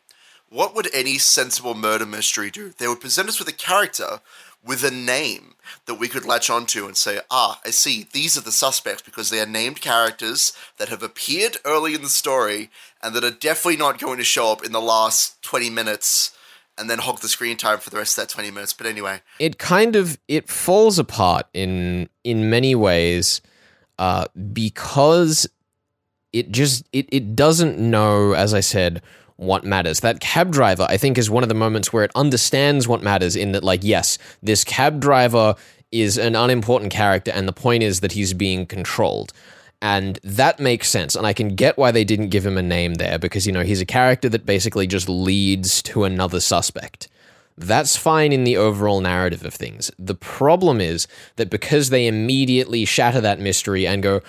what 0.48 0.74
would 0.74 0.88
any 0.94 1.18
sensible 1.18 1.74
murder 1.74 2.06
mystery 2.06 2.50
do? 2.50 2.70
They 2.78 2.88
would 2.88 3.00
present 3.00 3.28
us 3.28 3.38
with 3.38 3.48
a 3.48 3.52
character 3.52 4.20
with 4.64 4.82
a 4.82 4.90
name 4.90 5.54
that 5.86 5.94
we 5.94 6.08
could 6.08 6.24
latch 6.24 6.50
onto 6.50 6.86
and 6.86 6.96
say, 6.96 7.20
ah, 7.30 7.60
I 7.64 7.70
see, 7.70 8.06
these 8.12 8.36
are 8.36 8.40
the 8.40 8.50
suspects 8.50 9.02
because 9.02 9.30
they 9.30 9.40
are 9.40 9.46
named 9.46 9.80
characters 9.80 10.52
that 10.78 10.88
have 10.88 11.04
appeared 11.04 11.58
early 11.64 11.94
in 11.94 12.02
the 12.02 12.08
story 12.08 12.70
and 13.06 13.14
that 13.14 13.22
are 13.22 13.30
definitely 13.30 13.76
not 13.76 14.00
going 14.00 14.18
to 14.18 14.24
show 14.24 14.50
up 14.50 14.64
in 14.64 14.72
the 14.72 14.80
last 14.80 15.40
20 15.42 15.70
minutes 15.70 16.36
and 16.76 16.90
then 16.90 16.98
hog 16.98 17.20
the 17.20 17.28
screen 17.28 17.56
time 17.56 17.78
for 17.78 17.88
the 17.88 17.96
rest 17.96 18.18
of 18.18 18.26
that 18.26 18.34
20 18.34 18.50
minutes. 18.50 18.72
But 18.72 18.88
anyway, 18.88 19.20
It 19.38 19.58
kind 19.58 19.94
of 19.94 20.18
it 20.26 20.48
falls 20.48 20.98
apart 20.98 21.46
in 21.54 22.08
in 22.24 22.50
many 22.50 22.74
ways 22.74 23.40
uh, 24.00 24.26
because 24.52 25.48
it 26.32 26.50
just 26.50 26.84
it, 26.92 27.08
it 27.12 27.36
doesn't 27.36 27.78
know, 27.78 28.32
as 28.32 28.52
I 28.52 28.60
said, 28.60 29.00
what 29.36 29.64
matters. 29.64 30.00
That 30.00 30.18
cab 30.18 30.50
driver, 30.50 30.86
I 30.88 30.96
think, 30.96 31.16
is 31.16 31.30
one 31.30 31.44
of 31.44 31.48
the 31.48 31.54
moments 31.54 31.92
where 31.92 32.02
it 32.02 32.10
understands 32.16 32.88
what 32.88 33.02
matters 33.02 33.36
in 33.36 33.52
that, 33.52 33.62
like, 33.62 33.84
yes, 33.84 34.18
this 34.42 34.64
cab 34.64 35.00
driver 35.00 35.54
is 35.92 36.18
an 36.18 36.34
unimportant 36.34 36.92
character, 36.92 37.30
and 37.30 37.46
the 37.46 37.52
point 37.52 37.84
is 37.84 38.00
that 38.00 38.12
he's 38.12 38.34
being 38.34 38.66
controlled. 38.66 39.32
And 39.82 40.18
that 40.24 40.58
makes 40.58 40.88
sense. 40.88 41.14
And 41.14 41.26
I 41.26 41.32
can 41.32 41.54
get 41.54 41.76
why 41.76 41.90
they 41.90 42.04
didn't 42.04 42.30
give 42.30 42.46
him 42.46 42.56
a 42.56 42.62
name 42.62 42.94
there 42.94 43.18
because, 43.18 43.46
you 43.46 43.52
know, 43.52 43.62
he's 43.62 43.80
a 43.80 43.86
character 43.86 44.28
that 44.30 44.46
basically 44.46 44.86
just 44.86 45.08
leads 45.08 45.82
to 45.82 46.04
another 46.04 46.40
suspect. 46.40 47.08
That's 47.58 47.96
fine 47.96 48.32
in 48.32 48.44
the 48.44 48.56
overall 48.56 49.00
narrative 49.00 49.44
of 49.44 49.54
things. 49.54 49.90
The 49.98 50.14
problem 50.14 50.80
is 50.80 51.06
that 51.36 51.50
because 51.50 51.90
they 51.90 52.06
immediately 52.06 52.84
shatter 52.84 53.20
that 53.20 53.40
mystery 53.40 53.86
and 53.86 54.02
go, 54.02 54.20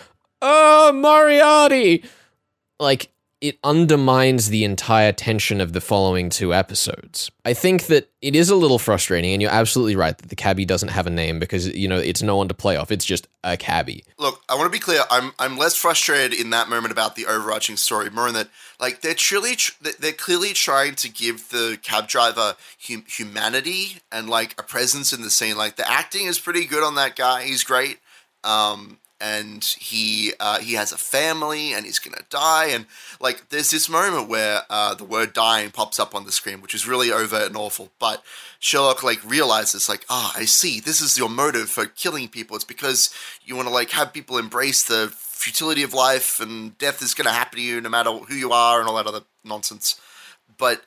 oh, 0.41 0.91
Moriarty, 0.93 2.03
like 2.79 3.09
it 3.39 3.59
undermines 3.63 4.49
the 4.49 4.63
entire 4.63 5.11
tension 5.11 5.61
of 5.61 5.73
the 5.73 5.81
following 5.81 6.29
two 6.29 6.55
episodes. 6.55 7.29
I 7.45 7.53
think 7.53 7.85
that 7.85 8.09
it 8.19 8.35
is 8.35 8.49
a 8.49 8.55
little 8.55 8.79
frustrating, 8.79 9.31
and 9.31 9.41
you're 9.41 9.51
absolutely 9.51 9.95
right 9.95 10.17
that 10.17 10.29
the 10.29 10.35
cabbie 10.35 10.65
doesn't 10.65 10.89
have 10.89 11.05
a 11.05 11.11
name 11.11 11.37
because, 11.37 11.67
you 11.67 11.87
know, 11.87 11.99
it's 11.99 12.23
no 12.23 12.35
one 12.35 12.47
to 12.47 12.55
play 12.55 12.77
off. 12.77 12.91
It's 12.91 13.05
just 13.05 13.27
a 13.43 13.55
cabbie. 13.55 14.03
look, 14.17 14.41
I 14.49 14.55
want 14.55 14.65
to 14.65 14.75
be 14.75 14.79
clear. 14.79 15.01
I'm 15.11 15.33
I'm 15.37 15.57
less 15.57 15.75
frustrated 15.75 16.39
in 16.39 16.49
that 16.49 16.67
moment 16.67 16.91
about 16.91 17.15
the 17.15 17.27
overarching 17.27 17.77
story, 17.77 18.09
more 18.09 18.27
in 18.27 18.33
that 18.33 18.49
like 18.79 19.01
they're 19.01 19.13
truly 19.13 19.55
tr- 19.55 19.73
they're 19.99 20.11
clearly 20.13 20.53
trying 20.53 20.95
to 20.95 21.09
give 21.09 21.49
the 21.49 21.77
cab 21.83 22.07
driver 22.07 22.55
hum- 22.87 23.05
humanity 23.07 24.01
and 24.11 24.29
like 24.29 24.59
a 24.59 24.63
presence 24.63 25.13
in 25.13 25.21
the 25.21 25.29
scene. 25.29 25.57
Like 25.57 25.75
the 25.75 25.89
acting 25.89 26.25
is 26.25 26.39
pretty 26.39 26.65
good 26.65 26.83
on 26.83 26.95
that 26.95 27.15
guy. 27.15 27.43
He's 27.43 27.63
great. 27.63 27.99
Um, 28.43 28.97
and 29.19 29.63
he 29.63 30.33
uh, 30.39 30.59
he 30.59 30.73
has 30.73 30.91
a 30.91 30.97
family 30.97 31.73
and 31.73 31.85
he's 31.85 31.99
gonna 31.99 32.23
die. 32.29 32.67
And 32.67 32.85
like 33.19 33.49
there's 33.49 33.71
this 33.71 33.89
moment 33.89 34.29
where 34.29 34.61
uh, 34.69 34.93
the 34.93 35.03
word 35.03 35.33
dying 35.33 35.71
pops 35.71 35.99
up 35.99 36.13
on 36.13 36.25
the 36.25 36.31
screen 36.31 36.61
which 36.61 36.75
is 36.75 36.87
really 36.87 37.11
overt 37.11 37.47
and 37.47 37.57
awful. 37.57 37.89
But 37.99 38.23
Sherlock 38.59 39.03
like 39.03 39.23
realizes 39.29 39.89
like 39.89 40.05
ah 40.09 40.33
I 40.35 40.45
see. 40.45 40.79
This 40.79 41.01
is 41.01 41.17
your 41.17 41.29
motive 41.29 41.69
for 41.69 41.85
killing 41.85 42.27
people. 42.27 42.55
It's 42.55 42.65
because 42.65 43.13
you 43.43 43.55
want 43.55 43.67
to 43.67 43.73
like 43.73 43.91
have 43.91 44.13
people 44.13 44.37
embrace 44.37 44.83
the 44.83 45.11
futility 45.13 45.83
of 45.83 45.93
life 45.93 46.39
and 46.39 46.77
death 46.77 47.01
is 47.01 47.13
gonna 47.13 47.31
happen 47.31 47.57
to 47.57 47.63
you 47.63 47.81
no 47.81 47.89
matter 47.89 48.11
who 48.11 48.35
you 48.35 48.51
are 48.51 48.79
and 48.79 48.87
all 48.87 48.95
that 48.95 49.07
other 49.07 49.21
nonsense. 49.43 49.99
But 50.57 50.81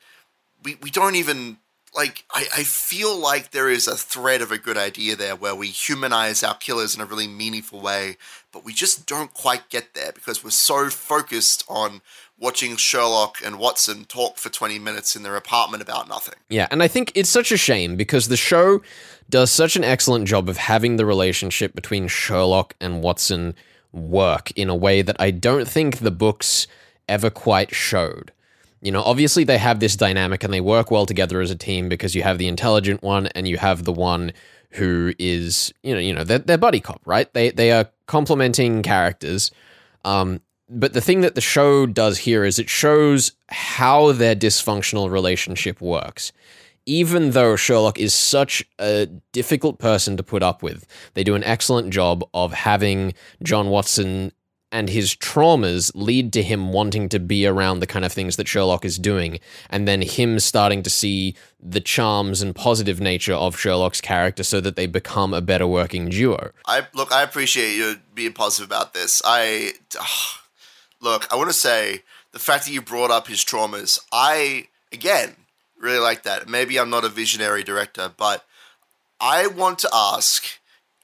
we, 0.63 0.77
we 0.83 0.91
don't 0.91 1.15
even 1.15 1.59
like 1.95 2.25
I, 2.31 2.47
I 2.59 2.63
feel 2.63 3.17
like 3.17 3.51
there 3.51 3.69
is 3.69 3.89
a 3.89 3.97
thread 3.97 4.43
of 4.43 4.53
a 4.53 4.59
good 4.59 4.77
idea 4.77 5.17
there 5.17 5.35
where 5.35 5.55
we 5.55 5.69
humanize 5.69 6.43
our 6.43 6.55
killers 6.55 6.95
in 6.95 7.01
a 7.01 7.05
really 7.05 7.27
meaningful 7.27 7.81
way, 7.81 8.17
but 8.53 8.65
we 8.65 8.73
just 8.73 9.07
don't 9.07 9.35
quite 9.35 9.69
get 9.69 9.95
there 9.95 10.13
because 10.13 10.45
we're 10.45 10.51
so 10.51 10.89
focused 10.89 11.65
on 11.69 12.01
watching 12.39 12.77
Sherlock 12.77 13.39
and 13.45 13.59
Watson 13.59 14.05
talk 14.05 14.39
for 14.39 14.49
20 14.49 14.79
minutes 14.79 15.15
in 15.15 15.23
their 15.23 15.37
apartment 15.37 15.83
about 15.83 16.09
nothing. 16.09 16.35
Yeah, 16.49 16.69
and 16.71 16.83
I 16.83 16.89
think 16.89 17.13
it's 17.15 17.29
such 17.29 17.53
a 17.53 17.57
shame 17.57 17.97
because 17.97 18.29
the 18.29 18.37
show 18.37 18.81
does 19.29 19.51
such 19.51 19.77
an 19.77 19.85
excellent 19.85 20.27
job 20.27 20.49
of 20.49 20.57
having 20.57 20.97
the 20.97 21.07
relationship 21.07 21.75
between 21.75 22.09
Sherlock 22.09 22.75
and 22.81 23.03
Watson 23.03 23.55
work 23.93 24.51
in 24.53 24.69
a 24.69 24.75
way 24.75 25.03
that 25.03 25.17
I 25.19 25.31
don't 25.31 25.69
think 25.69 25.99
the 25.99 26.11
books 26.11 26.67
ever 27.09 27.31
quite 27.31 27.75
showed. 27.75 28.33
You 28.83 28.93
know, 28.93 29.03
obviously 29.03 29.45
they 29.45 29.59
have 29.59 29.81
this 29.81 29.97
dynamic 29.97 30.43
and 30.43 30.53
they 30.53 30.61
work 30.61 30.91
well 30.91 31.07
together 31.07 31.41
as 31.41 31.51
a 31.51 31.57
team 31.57 31.89
because 31.89 32.15
you 32.15 32.23
have 32.23 32.39
the 32.39 32.49
intelligent 32.49 33.03
one 33.03 33.27
and 33.29 33.47
you 33.47 33.59
have 33.59 33.85
the 33.85 33.93
one 33.93 34.33
who 34.71 35.13
is, 35.19 35.73
you 35.83 35.93
know, 35.95 36.01
you 36.01 36.15
know, 36.15 36.25
they're, 36.25 36.39
they're 36.39 36.59
buddy 36.59 36.81
cop, 36.81 37.03
right? 37.05 37.33
They 37.35 37.51
they 37.51 37.73
are 37.73 37.91
complementing 38.07 38.83
characters. 38.83 39.51
Um, 40.05 40.41
but 40.69 40.93
the 40.93 41.01
thing 41.01 41.21
that 41.23 41.35
the 41.35 41.41
show 41.41 41.85
does 41.85 42.19
here 42.19 42.45
is 42.45 42.59
it 42.59 42.71
shows 42.71 43.33
how 43.49 44.13
their 44.13 44.37
dysfunctional 44.37 45.11
relationship 45.11 45.81
works. 45.81 46.33
Even 46.87 47.33
though 47.33 47.57
Sherlock 47.57 47.99
is 47.99 48.15
such 48.15 48.65
a 48.79 49.07
difficult 49.33 49.79
person 49.79 50.17
to 50.17 50.23
put 50.23 50.43
up 50.43 50.63
with, 50.63 50.87
they 51.15 51.25
do 51.25 51.35
an 51.35 51.45
excellent 51.45 51.91
job 51.91 52.25
of 52.33 52.53
having 52.53 53.15
John 53.43 53.69
Watson 53.69 54.33
and 54.73 54.89
his 54.89 55.15
traumas 55.15 55.91
lead 55.95 56.33
to 56.33 56.43
him 56.43 56.73
wanting 56.73 57.09
to 57.09 57.19
be 57.19 57.47
around 57.47 57.81
the 57.81 57.87
kind 57.87 58.05
of 58.05 58.13
things 58.13 58.37
that 58.37 58.49
Sherlock 58.49 58.85
is 58.85 58.99
doing, 58.99 59.41
and 59.69 59.87
then 59.87 60.03
him 60.03 60.39
starting 60.39 60.83
to 60.83 60.91
see 60.91 61.35
the 61.61 61.81
charms 61.81 62.41
and 62.41 62.55
positive 62.55 63.01
nature 63.01 63.35
of 63.35 63.59
Sherlock's 63.59 64.01
character 64.01 64.43
so 64.43 64.61
that 64.61 64.77
they 64.77 64.87
become 64.87 65.35
a 65.35 65.41
better 65.41 65.67
working 65.67 66.09
duo. 66.09 66.51
I 66.67 66.87
look, 66.95 67.13
I 67.13 67.23
appreciate 67.23 67.77
you 67.77 67.97
being 68.15 68.33
positive 68.33 68.69
about 68.69 68.95
this. 68.95 69.21
I 69.25 69.73
ugh, 69.99 70.41
look, 71.01 71.33
I 71.33 71.37
want 71.37 71.51
to 71.51 71.55
say 71.55 72.03
the 72.33 72.39
fact 72.39 72.67
that 72.67 72.73
you 72.73 72.81
brought 72.81 73.11
up 73.11 73.27
his 73.27 73.45
traumas, 73.45 73.99
I 74.13 74.69
again 74.93 75.37
really 75.81 75.99
like 75.99 76.23
that. 76.23 76.49
Maybe 76.49 76.79
I'm 76.79 76.91
not 76.91 77.05
a 77.05 77.09
visionary 77.09 77.65
director, 77.65 78.13
but 78.17 78.45
I 79.21 79.47
want 79.49 79.79
to 79.81 79.91
ask, 79.93 80.45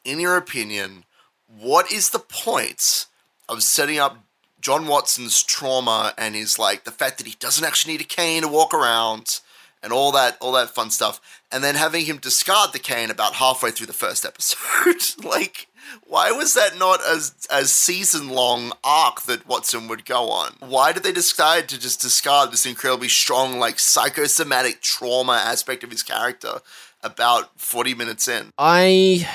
in 0.04 0.20
your 0.20 0.36
opinion, 0.36 1.04
what 1.46 1.90
is 1.90 2.10
the 2.10 2.18
point? 2.18 3.06
Of 3.48 3.62
setting 3.62 3.98
up 3.98 4.18
John 4.60 4.86
Watson's 4.86 5.42
trauma 5.42 6.14
and 6.18 6.34
his 6.34 6.58
like 6.58 6.84
the 6.84 6.90
fact 6.90 7.18
that 7.18 7.26
he 7.26 7.34
doesn't 7.38 7.64
actually 7.64 7.94
need 7.94 8.00
a 8.02 8.04
cane 8.04 8.42
to 8.42 8.48
walk 8.48 8.74
around 8.74 9.40
and 9.82 9.92
all 9.92 10.12
that 10.12 10.36
all 10.40 10.52
that 10.52 10.70
fun 10.70 10.90
stuff 10.90 11.20
and 11.52 11.62
then 11.62 11.74
having 11.74 12.06
him 12.06 12.18
discard 12.18 12.72
the 12.72 12.78
cane 12.78 13.10
about 13.10 13.34
halfway 13.34 13.70
through 13.70 13.86
the 13.86 13.92
first 13.92 14.24
episode 14.24 15.24
like 15.24 15.68
why 16.06 16.30
was 16.32 16.54
that 16.54 16.78
not 16.78 17.00
a, 17.00 17.20
a 17.50 17.64
season 17.64 18.28
long 18.28 18.72
arc 18.82 19.22
that 19.22 19.46
Watson 19.46 19.88
would 19.88 20.04
go 20.04 20.30
on? 20.30 20.54
Why 20.60 20.92
did 20.92 21.02
they 21.02 21.12
decide 21.12 21.68
to 21.68 21.78
just 21.78 22.00
discard 22.00 22.52
this 22.52 22.66
incredibly 22.66 23.08
strong, 23.08 23.58
like 23.58 23.78
psychosomatic 23.78 24.80
trauma 24.80 25.34
aspect 25.34 25.84
of 25.84 25.90
his 25.90 26.02
character 26.02 26.60
about 27.02 27.60
40 27.60 27.94
minutes 27.94 28.28
in? 28.28 28.52
I 28.58 29.28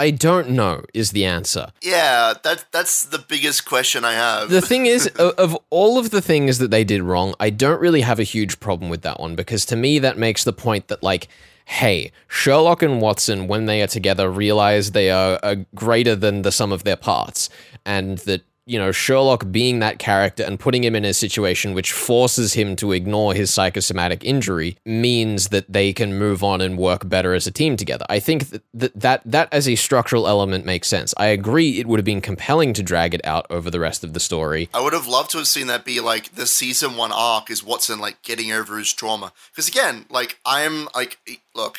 I 0.00 0.10
don't 0.10 0.48
know 0.48 0.82
is 0.94 1.10
the 1.10 1.26
answer. 1.26 1.72
Yeah, 1.82 2.32
that 2.42 2.64
that's 2.72 3.04
the 3.04 3.18
biggest 3.18 3.66
question 3.66 4.02
I 4.02 4.14
have. 4.14 4.48
The 4.48 4.62
thing 4.62 4.86
is, 4.86 5.06
of, 5.18 5.34
of 5.34 5.58
all 5.68 5.98
of 5.98 6.08
the 6.08 6.22
things 6.22 6.56
that 6.56 6.70
they 6.70 6.84
did 6.84 7.02
wrong, 7.02 7.34
I 7.38 7.50
don't 7.50 7.82
really 7.82 8.00
have 8.00 8.18
a 8.18 8.22
huge 8.22 8.60
problem 8.60 8.88
with 8.88 9.02
that 9.02 9.20
one 9.20 9.36
because 9.36 9.66
to 9.66 9.76
me 9.76 9.98
that 9.98 10.16
makes 10.16 10.42
the 10.42 10.54
point 10.54 10.88
that 10.88 11.02
like 11.02 11.28
hey, 11.66 12.10
Sherlock 12.26 12.82
and 12.82 13.00
Watson, 13.00 13.46
when 13.46 13.66
they 13.66 13.80
are 13.80 13.86
together, 13.86 14.28
realize 14.28 14.90
they 14.90 15.08
are, 15.08 15.38
are, 15.40 15.54
greater 15.72 16.16
than 16.16 16.42
the 16.42 16.50
sum 16.50 16.72
of 16.72 16.82
their 16.82 16.96
parts, 16.96 17.48
and 17.86 18.18
that 18.18 18.42
you 18.66 18.78
know, 18.78 18.92
Sherlock 18.92 19.50
being 19.50 19.80
that 19.80 19.98
character 19.98 20.42
and 20.42 20.60
putting 20.60 20.84
him 20.84 20.94
in 20.94 21.04
a 21.04 21.14
situation 21.14 21.74
which 21.74 21.92
forces 21.92 22.54
him 22.54 22.76
to 22.76 22.92
ignore 22.92 23.34
his 23.34 23.52
psychosomatic 23.52 24.24
injury 24.24 24.76
means 24.84 25.48
that 25.48 25.72
they 25.72 25.92
can 25.92 26.18
move 26.18 26.44
on 26.44 26.60
and 26.60 26.78
work 26.78 27.08
better 27.08 27.34
as 27.34 27.46
a 27.46 27.50
team 27.50 27.76
together. 27.76 28.04
I 28.08 28.20
think 28.20 28.50
that 28.50 28.62
that, 28.74 29.00
that, 29.00 29.22
that 29.24 29.48
as 29.52 29.68
a 29.68 29.74
structural 29.74 30.28
element 30.28 30.64
makes 30.64 30.88
sense. 30.88 31.14
I 31.16 31.26
agree 31.26 31.78
it 31.78 31.86
would 31.86 31.98
have 31.98 32.04
been 32.04 32.20
compelling 32.20 32.72
to 32.74 32.82
drag 32.82 33.14
it 33.14 33.24
out 33.24 33.46
over 33.50 33.70
the 33.70 33.80
rest 33.80 34.04
of 34.04 34.12
the 34.12 34.20
story. 34.20 34.68
I 34.72 34.80
would 34.82 34.92
have 34.92 35.06
loved 35.06 35.30
to 35.32 35.38
have 35.38 35.48
seen 35.48 35.66
that 35.66 35.84
be 35.84 36.00
like 36.00 36.34
the 36.34 36.46
season 36.46 36.96
one 36.96 37.12
arc 37.12 37.50
is 37.50 37.64
Watson 37.64 37.98
like 37.98 38.22
getting 38.22 38.52
over 38.52 38.78
his 38.78 38.92
trauma. 38.92 39.32
Because 39.50 39.68
again, 39.68 40.06
like 40.10 40.38
I'm 40.44 40.88
like, 40.94 41.18
look, 41.54 41.78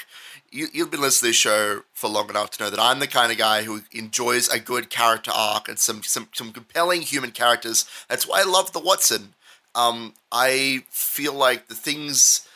you, 0.51 0.67
you've 0.73 0.91
been 0.91 1.01
listening 1.01 1.27
to 1.27 1.29
this 1.29 1.37
show 1.37 1.83
for 1.93 2.09
long 2.09 2.29
enough 2.29 2.51
to 2.51 2.63
know 2.63 2.69
that 2.69 2.79
I'm 2.79 2.99
the 2.99 3.07
kind 3.07 3.31
of 3.31 3.37
guy 3.37 3.63
who 3.63 3.81
enjoys 3.91 4.49
a 4.49 4.59
good 4.59 4.89
character 4.89 5.31
arc 5.33 5.67
and 5.67 5.79
some 5.79 6.03
some, 6.03 6.27
some 6.33 6.51
compelling 6.51 7.01
human 7.01 7.31
characters. 7.31 7.85
That's 8.09 8.27
why 8.27 8.41
I 8.41 8.43
love 8.43 8.73
the 8.73 8.79
Watson. 8.79 9.33
Um, 9.73 10.13
I 10.31 10.83
feel 10.89 11.33
like 11.33 11.67
the 11.67 11.75
things 11.75 12.47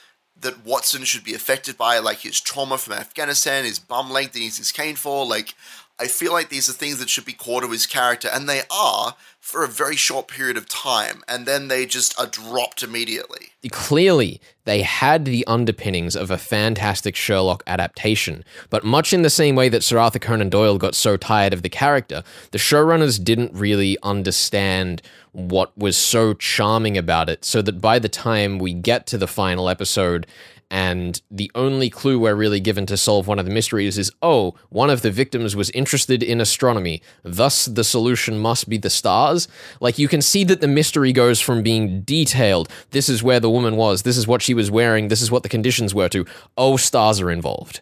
that 0.42 0.66
Watson 0.66 1.06
should 1.06 1.24
be 1.24 1.34
affected 1.34 1.78
by, 1.78 2.00
like 2.00 2.20
his 2.20 2.42
trauma 2.42 2.78
from 2.78 2.94
Afghanistan, 2.94 3.64
his 3.64 3.80
bum 3.80 4.12
length 4.12 4.34
that 4.34 4.40
he's 4.40 4.58
his 4.58 4.74
cane 4.74 4.96
for, 4.96 5.25
like 5.25 5.56
I 5.98 6.08
feel 6.08 6.34
like 6.34 6.50
these 6.50 6.68
are 6.70 6.74
things 6.74 7.00
that 7.00 7.10
should 7.10 7.25
be 7.25 7.32
core 7.32 7.62
to 7.62 7.70
his 7.70 7.86
character, 7.86 8.30
and 8.32 8.50
they 8.50 8.64
are 8.70 9.16
for 9.40 9.64
a 9.64 9.68
very 9.68 9.96
short 9.96 10.28
period 10.28 10.58
of 10.58 10.68
time, 10.68 11.24
and 11.28 11.46
then 11.46 11.70
they 11.70 11.86
just 11.86 12.20
are 12.20 12.25
dropped 12.25 12.84
immediately. 12.84 13.52
Clearly, 13.72 14.42
they 14.66 14.82
had 14.82 15.24
the 15.24 15.46
underpinnings 15.48 16.16
of 16.16 16.30
a 16.30 16.38
fantastic 16.38 17.16
Sherlock 17.16 17.64
adaptation, 17.66 18.44
but 18.70 18.84
much 18.84 19.14
in 19.14 19.22
the 19.22 19.30
same 19.30 19.56
way 19.56 19.70
that 19.70 19.84
Sir 19.84 20.00
Arthur 20.00 20.20
Conan 20.20 20.50
Doyle 20.50 20.78
got 20.78 20.96
so 20.96 21.16
tired 21.16 21.54
of 21.54 21.62
the 21.62 21.70
character, 21.70 22.24
the 22.52 22.58
showrunners 22.58 23.24
didn't 23.24 23.54
really 23.54 23.98
understand 24.04 25.02
what 25.32 25.78
was 25.78 25.96
so 25.96 26.34
charming 26.34 26.98
about 26.98 27.30
it, 27.30 27.46
so 27.46 27.62
that 27.62 27.80
by 27.80 28.00
the 28.00 28.10
time 28.10 28.60
we 28.60 28.74
get 28.74 29.06
to 29.08 29.18
the 29.18 29.28
final 29.28 29.70
episode, 29.70 30.28
and 30.69 31.22
the 31.29 31.51
only 31.55 31.89
clue 31.89 32.19
we're 32.19 32.36
really 32.36 32.60
given 32.60 32.86
to 32.88 32.98
solve 32.98 33.27
one 33.27 33.39
of 33.39 33.45
the 33.45 33.51
mysteries 33.51 33.98
is 33.98 34.12
oh, 34.22 34.55
one 34.69 34.89
of 34.89 35.01
the 35.01 35.12
victims 35.12 35.55
was 35.55 35.69
interested 35.72 36.24
in 36.24 36.41
astronomy, 36.41 37.01
thus 37.24 37.65
the 37.65 37.84
solution 37.84 38.39
must 38.39 38.69
be 38.69 38.77
the 38.77 38.89
stars. 38.89 39.48
Like 39.79 40.00
you 40.00 40.07
can 40.07 40.22
see 40.22 40.43
that 40.45 40.62
the 40.62 40.67
mystery 40.67 41.13
goes 41.13 41.39
from 41.39 41.63
being 41.63 42.01
detailed, 42.01 42.69
this 42.91 43.10
is 43.10 43.24
where 43.24 43.39
the 43.39 43.50
woman 43.50 43.75
was, 43.75 44.03
this 44.03 44.17
is 44.17 44.27
what 44.27 44.41
she 44.41 44.53
was 44.53 44.72
wearing, 44.72 45.07
this 45.07 45.22
is 45.22 45.31
what 45.31 45.43
the 45.43 45.50
conditions 45.50 45.93
were, 45.93 46.10
to 46.10 46.25
oh, 46.57 46.77
stars 46.77 47.22
are 47.22 47.31
involved 47.31 47.81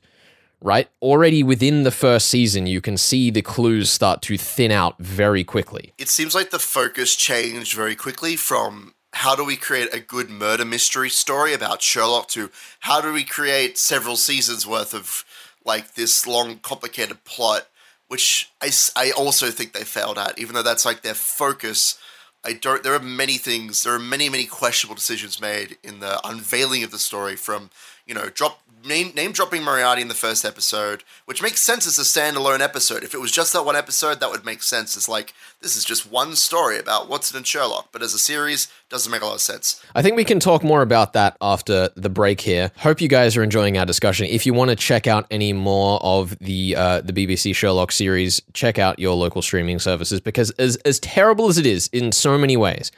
right? 0.63 0.89
Already 1.01 1.43
within 1.43 1.83
the 1.83 1.91
first 1.91 2.29
season, 2.29 2.65
you 2.65 2.81
can 2.81 2.97
see 2.97 3.29
the 3.29 3.41
clues 3.41 3.91
start 3.91 4.21
to 4.23 4.37
thin 4.37 4.71
out 4.71 4.97
very 4.97 5.43
quickly. 5.43 5.93
It 5.97 6.07
seems 6.07 6.33
like 6.33 6.49
the 6.49 6.59
focus 6.59 7.15
changed 7.15 7.75
very 7.75 7.95
quickly 7.95 8.35
from 8.37 8.93
how 9.13 9.35
do 9.35 9.45
we 9.45 9.55
create 9.55 9.93
a 9.93 9.99
good 9.99 10.29
murder 10.29 10.65
mystery 10.65 11.09
story 11.09 11.53
about 11.53 11.81
Sherlock 11.81 12.27
to 12.29 12.49
how 12.81 12.99
do 12.99 13.13
we 13.13 13.23
create 13.23 13.77
several 13.77 14.15
seasons 14.15 14.67
worth 14.67 14.93
of 14.93 15.23
like 15.63 15.93
this 15.93 16.27
long 16.27 16.57
complicated 16.57 17.23
plot 17.23 17.67
which 18.07 18.51
I, 18.61 18.69
I 18.95 19.11
also 19.11 19.49
think 19.49 19.73
they 19.73 19.83
failed 19.83 20.17
at 20.17 20.37
even 20.37 20.55
though 20.55 20.63
that's 20.63 20.85
like 20.85 21.01
their 21.01 21.13
focus. 21.13 21.97
I 22.43 22.53
don't 22.53 22.83
there 22.83 22.93
are 22.93 22.99
many 22.99 23.37
things 23.37 23.83
there 23.83 23.93
are 23.93 23.99
many 23.99 24.29
many 24.29 24.45
questionable 24.45 24.95
decisions 24.95 25.39
made 25.39 25.77
in 25.83 25.99
the 25.99 26.19
unveiling 26.27 26.83
of 26.83 26.91
the 26.91 26.99
story 26.99 27.35
from 27.35 27.69
you 28.05 28.13
know 28.13 28.29
drop 28.29 28.59
name, 28.85 29.11
name 29.15 29.31
dropping 29.31 29.63
Moriarty 29.63 30.01
in 30.01 30.07
the 30.07 30.13
first 30.13 30.45
episode, 30.45 31.03
which 31.25 31.41
makes 31.41 31.61
sense 31.61 31.87
as 31.87 31.97
a 31.97 32.01
standalone 32.01 32.59
episode. 32.59 33.03
If 33.03 33.13
it 33.13 33.21
was 33.21 33.31
just 33.31 33.53
that 33.53 33.65
one 33.65 33.75
episode, 33.75 34.19
that 34.19 34.29
would 34.29 34.45
make 34.45 34.63
sense. 34.63 34.95
It's 34.95 35.09
like 35.09 35.33
this 35.61 35.75
is 35.75 35.85
just 35.85 36.09
one 36.09 36.35
story 36.35 36.77
about 36.77 37.09
Watson 37.09 37.37
and 37.37 37.47
Sherlock, 37.47 37.89
but 37.91 38.01
as 38.01 38.13
a 38.13 38.19
series, 38.19 38.67
doesn't 38.89 39.11
make 39.11 39.21
a 39.21 39.25
lot 39.25 39.35
of 39.35 39.41
sense. 39.41 39.83
I 39.95 40.01
think 40.01 40.15
we 40.15 40.23
can 40.23 40.39
talk 40.39 40.63
more 40.63 40.81
about 40.81 41.13
that 41.13 41.37
after 41.41 41.89
the 41.95 42.09
break 42.09 42.41
here. 42.41 42.71
Hope 42.77 43.01
you 43.01 43.07
guys 43.07 43.35
are 43.37 43.43
enjoying 43.43 43.77
our 43.77 43.85
discussion. 43.85 44.27
If 44.27 44.45
you 44.45 44.53
want 44.53 44.69
to 44.69 44.75
check 44.75 45.07
out 45.07 45.25
any 45.31 45.53
more 45.53 45.99
of 46.01 46.37
the 46.39 46.75
uh, 46.75 47.01
the 47.01 47.13
BBC 47.13 47.55
Sherlock 47.55 47.91
series, 47.91 48.41
check 48.53 48.77
out 48.77 48.99
your 48.99 49.15
local 49.15 49.41
streaming 49.41 49.79
services 49.79 50.19
because 50.21 50.51
as 50.51 50.75
as 50.77 50.99
terrible 50.99 51.47
as 51.49 51.57
it 51.57 51.65
is 51.65 51.87
in 51.93 52.11
so 52.11 52.37
many 52.37 52.57
ways. 52.57 52.91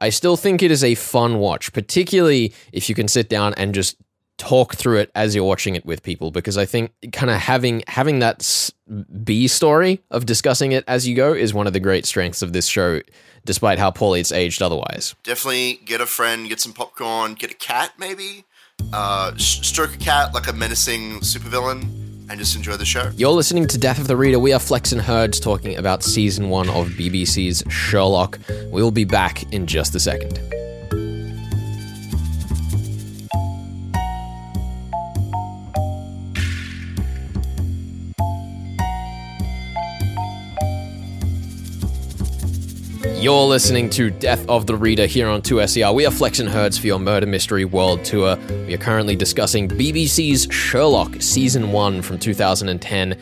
I 0.00 0.10
still 0.10 0.36
think 0.36 0.60
it 0.60 0.72
is 0.72 0.82
a 0.82 0.96
fun 0.96 1.38
watch, 1.38 1.72
particularly 1.72 2.52
if 2.72 2.88
you 2.88 2.96
can 2.96 3.06
sit 3.06 3.28
down 3.28 3.54
and 3.54 3.72
just 3.72 3.96
talk 4.36 4.74
through 4.74 4.98
it 4.98 5.10
as 5.14 5.34
you're 5.34 5.44
watching 5.44 5.74
it 5.74 5.86
with 5.86 6.02
people 6.02 6.30
because 6.30 6.58
I 6.58 6.64
think 6.64 6.92
kind 7.12 7.30
of 7.30 7.36
having 7.36 7.82
having 7.86 8.18
that 8.18 8.70
B 9.22 9.46
story 9.48 10.02
of 10.10 10.26
discussing 10.26 10.72
it 10.72 10.84
as 10.88 11.06
you 11.06 11.14
go 11.14 11.32
is 11.32 11.54
one 11.54 11.66
of 11.66 11.72
the 11.72 11.80
great 11.80 12.04
strengths 12.04 12.42
of 12.42 12.52
this 12.52 12.66
show 12.66 13.00
despite 13.44 13.78
how 13.78 13.90
poorly 13.90 14.20
it's 14.20 14.32
aged 14.32 14.62
otherwise. 14.62 15.14
Definitely 15.22 15.80
get 15.84 16.00
a 16.00 16.06
friend, 16.06 16.48
get 16.48 16.60
some 16.60 16.72
popcorn, 16.72 17.34
get 17.34 17.50
a 17.50 17.54
cat 17.54 17.92
maybe. 17.98 18.44
Uh, 18.92 19.32
stroke 19.36 19.94
a 19.94 19.98
cat 19.98 20.34
like 20.34 20.48
a 20.48 20.52
menacing 20.52 21.20
supervillain 21.20 21.82
and 22.28 22.38
just 22.38 22.56
enjoy 22.56 22.76
the 22.76 22.84
show. 22.84 23.10
You're 23.16 23.30
listening 23.30 23.66
to 23.68 23.78
Death 23.78 23.98
of 23.98 24.08
the 24.08 24.16
Reader. 24.16 24.38
We 24.38 24.52
are 24.52 24.58
Flex 24.58 24.92
and 24.92 25.00
Herds 25.00 25.38
talking 25.38 25.76
about 25.76 26.02
season 26.02 26.48
1 26.48 26.68
of 26.70 26.88
BBC's 26.88 27.62
Sherlock. 27.72 28.38
We'll 28.66 28.90
be 28.90 29.04
back 29.04 29.52
in 29.52 29.66
just 29.66 29.94
a 29.94 30.00
second. 30.00 30.38
You're 43.24 43.46
listening 43.46 43.88
to 43.88 44.10
Death 44.10 44.46
of 44.50 44.66
the 44.66 44.76
Reader 44.76 45.06
here 45.06 45.30
on 45.30 45.40
2SER. 45.40 45.94
We 45.94 46.04
are 46.04 46.10
Flex 46.10 46.40
and 46.40 46.48
Herds 46.50 46.76
for 46.76 46.86
your 46.86 46.98
Murder 46.98 47.24
Mystery 47.24 47.64
World 47.64 48.04
Tour. 48.04 48.36
We 48.66 48.74
are 48.74 48.76
currently 48.76 49.16
discussing 49.16 49.66
BBC's 49.66 50.46
Sherlock 50.52 51.22
Season 51.22 51.72
1 51.72 52.02
from 52.02 52.18
2010. 52.18 53.18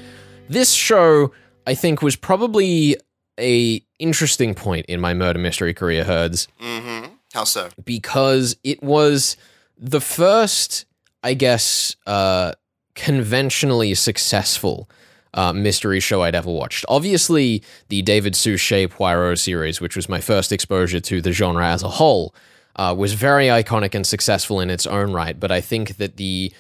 This 0.49 0.73
show, 0.73 1.31
I 1.69 1.77
think, 1.77 2.03
was 2.03 2.17
probably 2.17 2.97
a 3.39 3.81
interesting 4.01 4.57
point 4.57 4.87
in 4.87 5.01
my 5.01 5.15
murder 5.15 5.39
mystery 5.39 5.73
career, 5.73 6.03
Herds, 6.03 6.49
Mm-hmm. 6.61 7.13
How 7.33 7.45
so? 7.45 7.69
because 7.85 8.57
it 8.65 8.83
was 8.83 9.37
the 9.79 10.01
first, 10.01 10.85
I 11.23 11.35
guess, 11.35 11.95
uh, 12.09 12.55
conventionally 12.97 13.95
successful 13.95 14.91
uh, 15.35 15.53
mystery 15.53 16.01
show 16.01 16.23
I'd 16.23 16.35
ever 16.35 16.51
watched. 16.51 16.85
Obviously, 16.89 17.63
the 17.89 18.03
David 18.03 18.35
Suchet 18.35 18.89
Poirot 18.89 19.39
series, 19.39 19.81
which 19.81 19.97
was 19.97 20.09
my 20.09 20.21
first 20.21 20.53
exposure 20.53 21.01
to 21.01 21.21
the 21.21 21.33
genre 21.33 21.67
as 21.67 21.83
a 21.83 21.89
whole, 21.89 22.35
uh, 22.77 22.95
was 22.97 23.15
very 23.15 23.47
iconic 23.47 23.95
and 23.95 24.07
successful 24.07 24.61
in 24.61 24.71
its 24.71 24.87
own 24.87 25.13
right. 25.13 25.39
But 25.39 25.51
I 25.51 25.61
think 25.61 25.97
that 25.97 26.17
the 26.17 26.53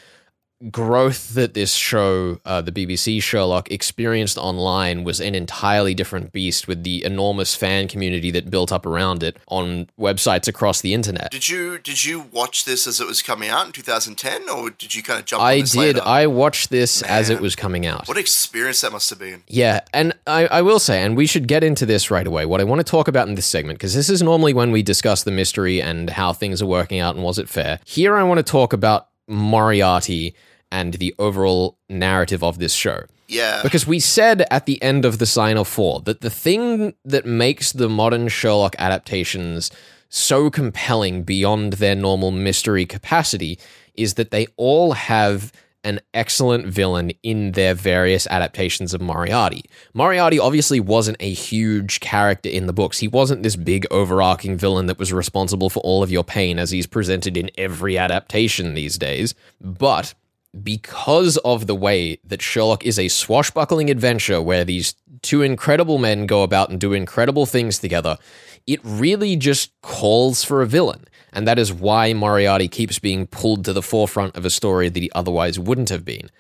growth 0.71 1.35
that 1.35 1.54
this 1.54 1.75
show, 1.75 2.40
uh, 2.45 2.61
the 2.61 2.73
BBC 2.73 3.23
Sherlock, 3.23 3.71
experienced 3.71 4.38
online 4.38 5.04
was 5.04 5.21
an 5.21 5.35
entirely 5.35 5.95
different 5.95 6.33
beast 6.33 6.69
with 6.69 6.85
the 6.85 7.04
enormous 7.04 7.54
fan 7.54 7.88
community 7.88 8.31
that 8.31 8.50
built 8.50 8.71
up 8.71 8.87
around 8.87 9.23
it 9.23 9.38
on 9.49 9.88
websites 9.99 10.47
across 10.47 10.81
the 10.81 10.95
internet. 10.95 11.31
Did 11.31 11.49
you 11.49 11.78
did 11.78 12.04
you 12.04 12.21
watch 12.33 12.64
this 12.64 12.87
as 12.87 13.00
it 13.00 13.07
was 13.07 13.23
coming 13.23 13.49
out 13.49 13.66
in 13.66 13.73
2010, 13.73 14.49
or 14.49 14.71
did 14.71 14.95
you 14.95 15.02
kind 15.02 15.19
of 15.19 15.26
jump? 15.26 15.42
I 15.42 15.61
did. 15.61 15.75
later? 15.75 16.00
I 16.04 16.26
watched 16.26 16.71
this 16.71 17.02
as 17.02 17.31
it 17.31 17.40
was 17.40 17.57
coming 17.57 17.87
out. 17.87 18.07
What 18.07 18.19
experience 18.19 18.81
that 18.83 18.92
must 18.92 19.11
have 19.11 19.19
been. 19.19 19.42
Yeah, 19.49 19.81
and 19.92 20.12
I, 20.26 20.47
I 20.47 20.62
will 20.62 20.78
say, 20.78 21.02
and 21.02 21.16
we 21.16 21.26
should 21.26 21.49
get 21.49 21.64
into 21.64 21.87
this 21.87 22.11
right 22.11 22.26
away. 22.26 22.47
What 22.47 22.61
I 22.61 22.64
want 22.64 22.81
to 22.81 22.85
talk 22.85 23.09
about 23.09 23.28
in 23.28 23.35
this 23.35 23.47
segment, 23.47 23.78
because 23.78 23.95
this 23.95 24.09
is 24.09 24.23
normally 24.23 24.54
when 24.54 24.71
we 24.71 24.83
discuss 24.83 25.25
the 25.25 25.31
mystery 25.31 25.83
and 25.83 26.11
how 26.11 26.33
things 26.33 26.62
are 26.62 26.66
working 26.66 27.00
out 27.00 27.14
and 27.14 27.25
was 27.25 27.38
it 27.38 27.49
fair. 27.49 27.81
Here, 27.85 28.16
I 28.16 28.23
want 28.23 28.38
to 28.38 28.45
talk 28.45 28.73
about 28.73 29.09
Moriarty 29.28 30.35
and 30.73 30.95
the 30.95 31.14
overall 31.19 31.79
narrative 31.88 32.43
of 32.43 32.59
this 32.59 32.73
show. 32.73 33.05
Yeah. 33.29 33.62
Because 33.62 33.87
we 33.87 34.00
said 34.00 34.45
at 34.50 34.67
the 34.67 34.83
end 34.83 35.05
of 35.05 35.19
the 35.19 35.26
Sign 35.26 35.57
of 35.57 35.69
Four 35.69 36.00
that 36.00 36.23
the 36.23 36.31
thing 36.31 36.95
that 37.05 37.25
makes 37.25 37.73
the 37.73 37.88
modern 37.88 38.29
Sherlock 38.29 38.75
adaptations 38.79 39.71
so 40.09 40.50
compelling 40.50 41.23
beyond 41.23 41.75
their 41.75 41.95
normal 41.95 42.31
mystery 42.31 42.85
capacity 42.85 43.59
is 43.95 44.14
that 44.14 44.31
they 44.31 44.47
all 44.57 44.93
have 44.93 45.52
an 45.85 46.00
excellent 46.14 46.67
villain 46.67 47.11
in 47.23 47.52
their 47.52 47.75
various 47.75 48.26
adaptations 48.29 48.95
of 48.95 49.00
Moriarty. 49.00 49.64
Moriarty 49.95 50.38
obviously 50.38 50.79
wasn't 50.79 51.17
a 51.19 51.33
huge 51.33 52.00
character 52.00 52.49
in 52.49 52.67
the 52.67 52.73
books. 52.73 52.99
He 52.99 53.09
wasn't 53.09 53.43
this 53.43 53.57
big 53.57 53.87
overarching 53.91 54.57
villain 54.57 54.87
that 54.87 54.99
was 54.99 55.12
responsible 55.12 55.71
for 55.71 55.81
all 55.81 56.02
of 56.02 56.11
your 56.11 56.23
pain 56.23 56.59
as 56.59 56.71
he's 56.71 56.87
presented 56.87 57.37
in 57.37 57.50
every 57.59 57.99
adaptation 57.99 58.75
these 58.75 58.97
days. 58.97 59.35
But 59.61 60.14
because 60.61 61.38
of 61.38 61.66
the 61.66 61.75
way 61.75 62.18
that 62.25 62.42
Sherlock 62.42 62.85
is 62.85 62.99
a 62.99 63.09
swashbuckling 63.09 63.90
adventure 63.90 64.42
where 64.42 64.64
these 64.64 64.94
two 65.23 65.42
incredible 65.42 65.99
men 65.99 66.26
go 66.26 66.42
about 66.42 66.68
and 66.68 66.80
do 66.80 66.92
incredible 66.92 67.47
things 67.47 67.78
together, 67.78 68.18
it 68.66 68.80
really 68.85 69.37
just 69.37 69.73
calls 69.80 70.44
for 70.44 70.62
a 70.62 70.66
villain. 70.66 71.04
And 71.32 71.49
that 71.49 71.59
is 71.59 71.73
why 71.73 72.12
Moriarty 72.12 72.68
keeps 72.68 72.99
being 72.99 73.26
pulled 73.26 73.64
to 73.64 73.73
the 73.73 73.82
forefront 73.82 74.37
of 74.37 74.44
a 74.44 74.50
story 74.50 74.88
that 74.88 75.02
he 75.02 75.11
otherwise 75.14 75.59
wouldn't 75.59 75.88
have 75.88 76.04
been. 76.04 76.30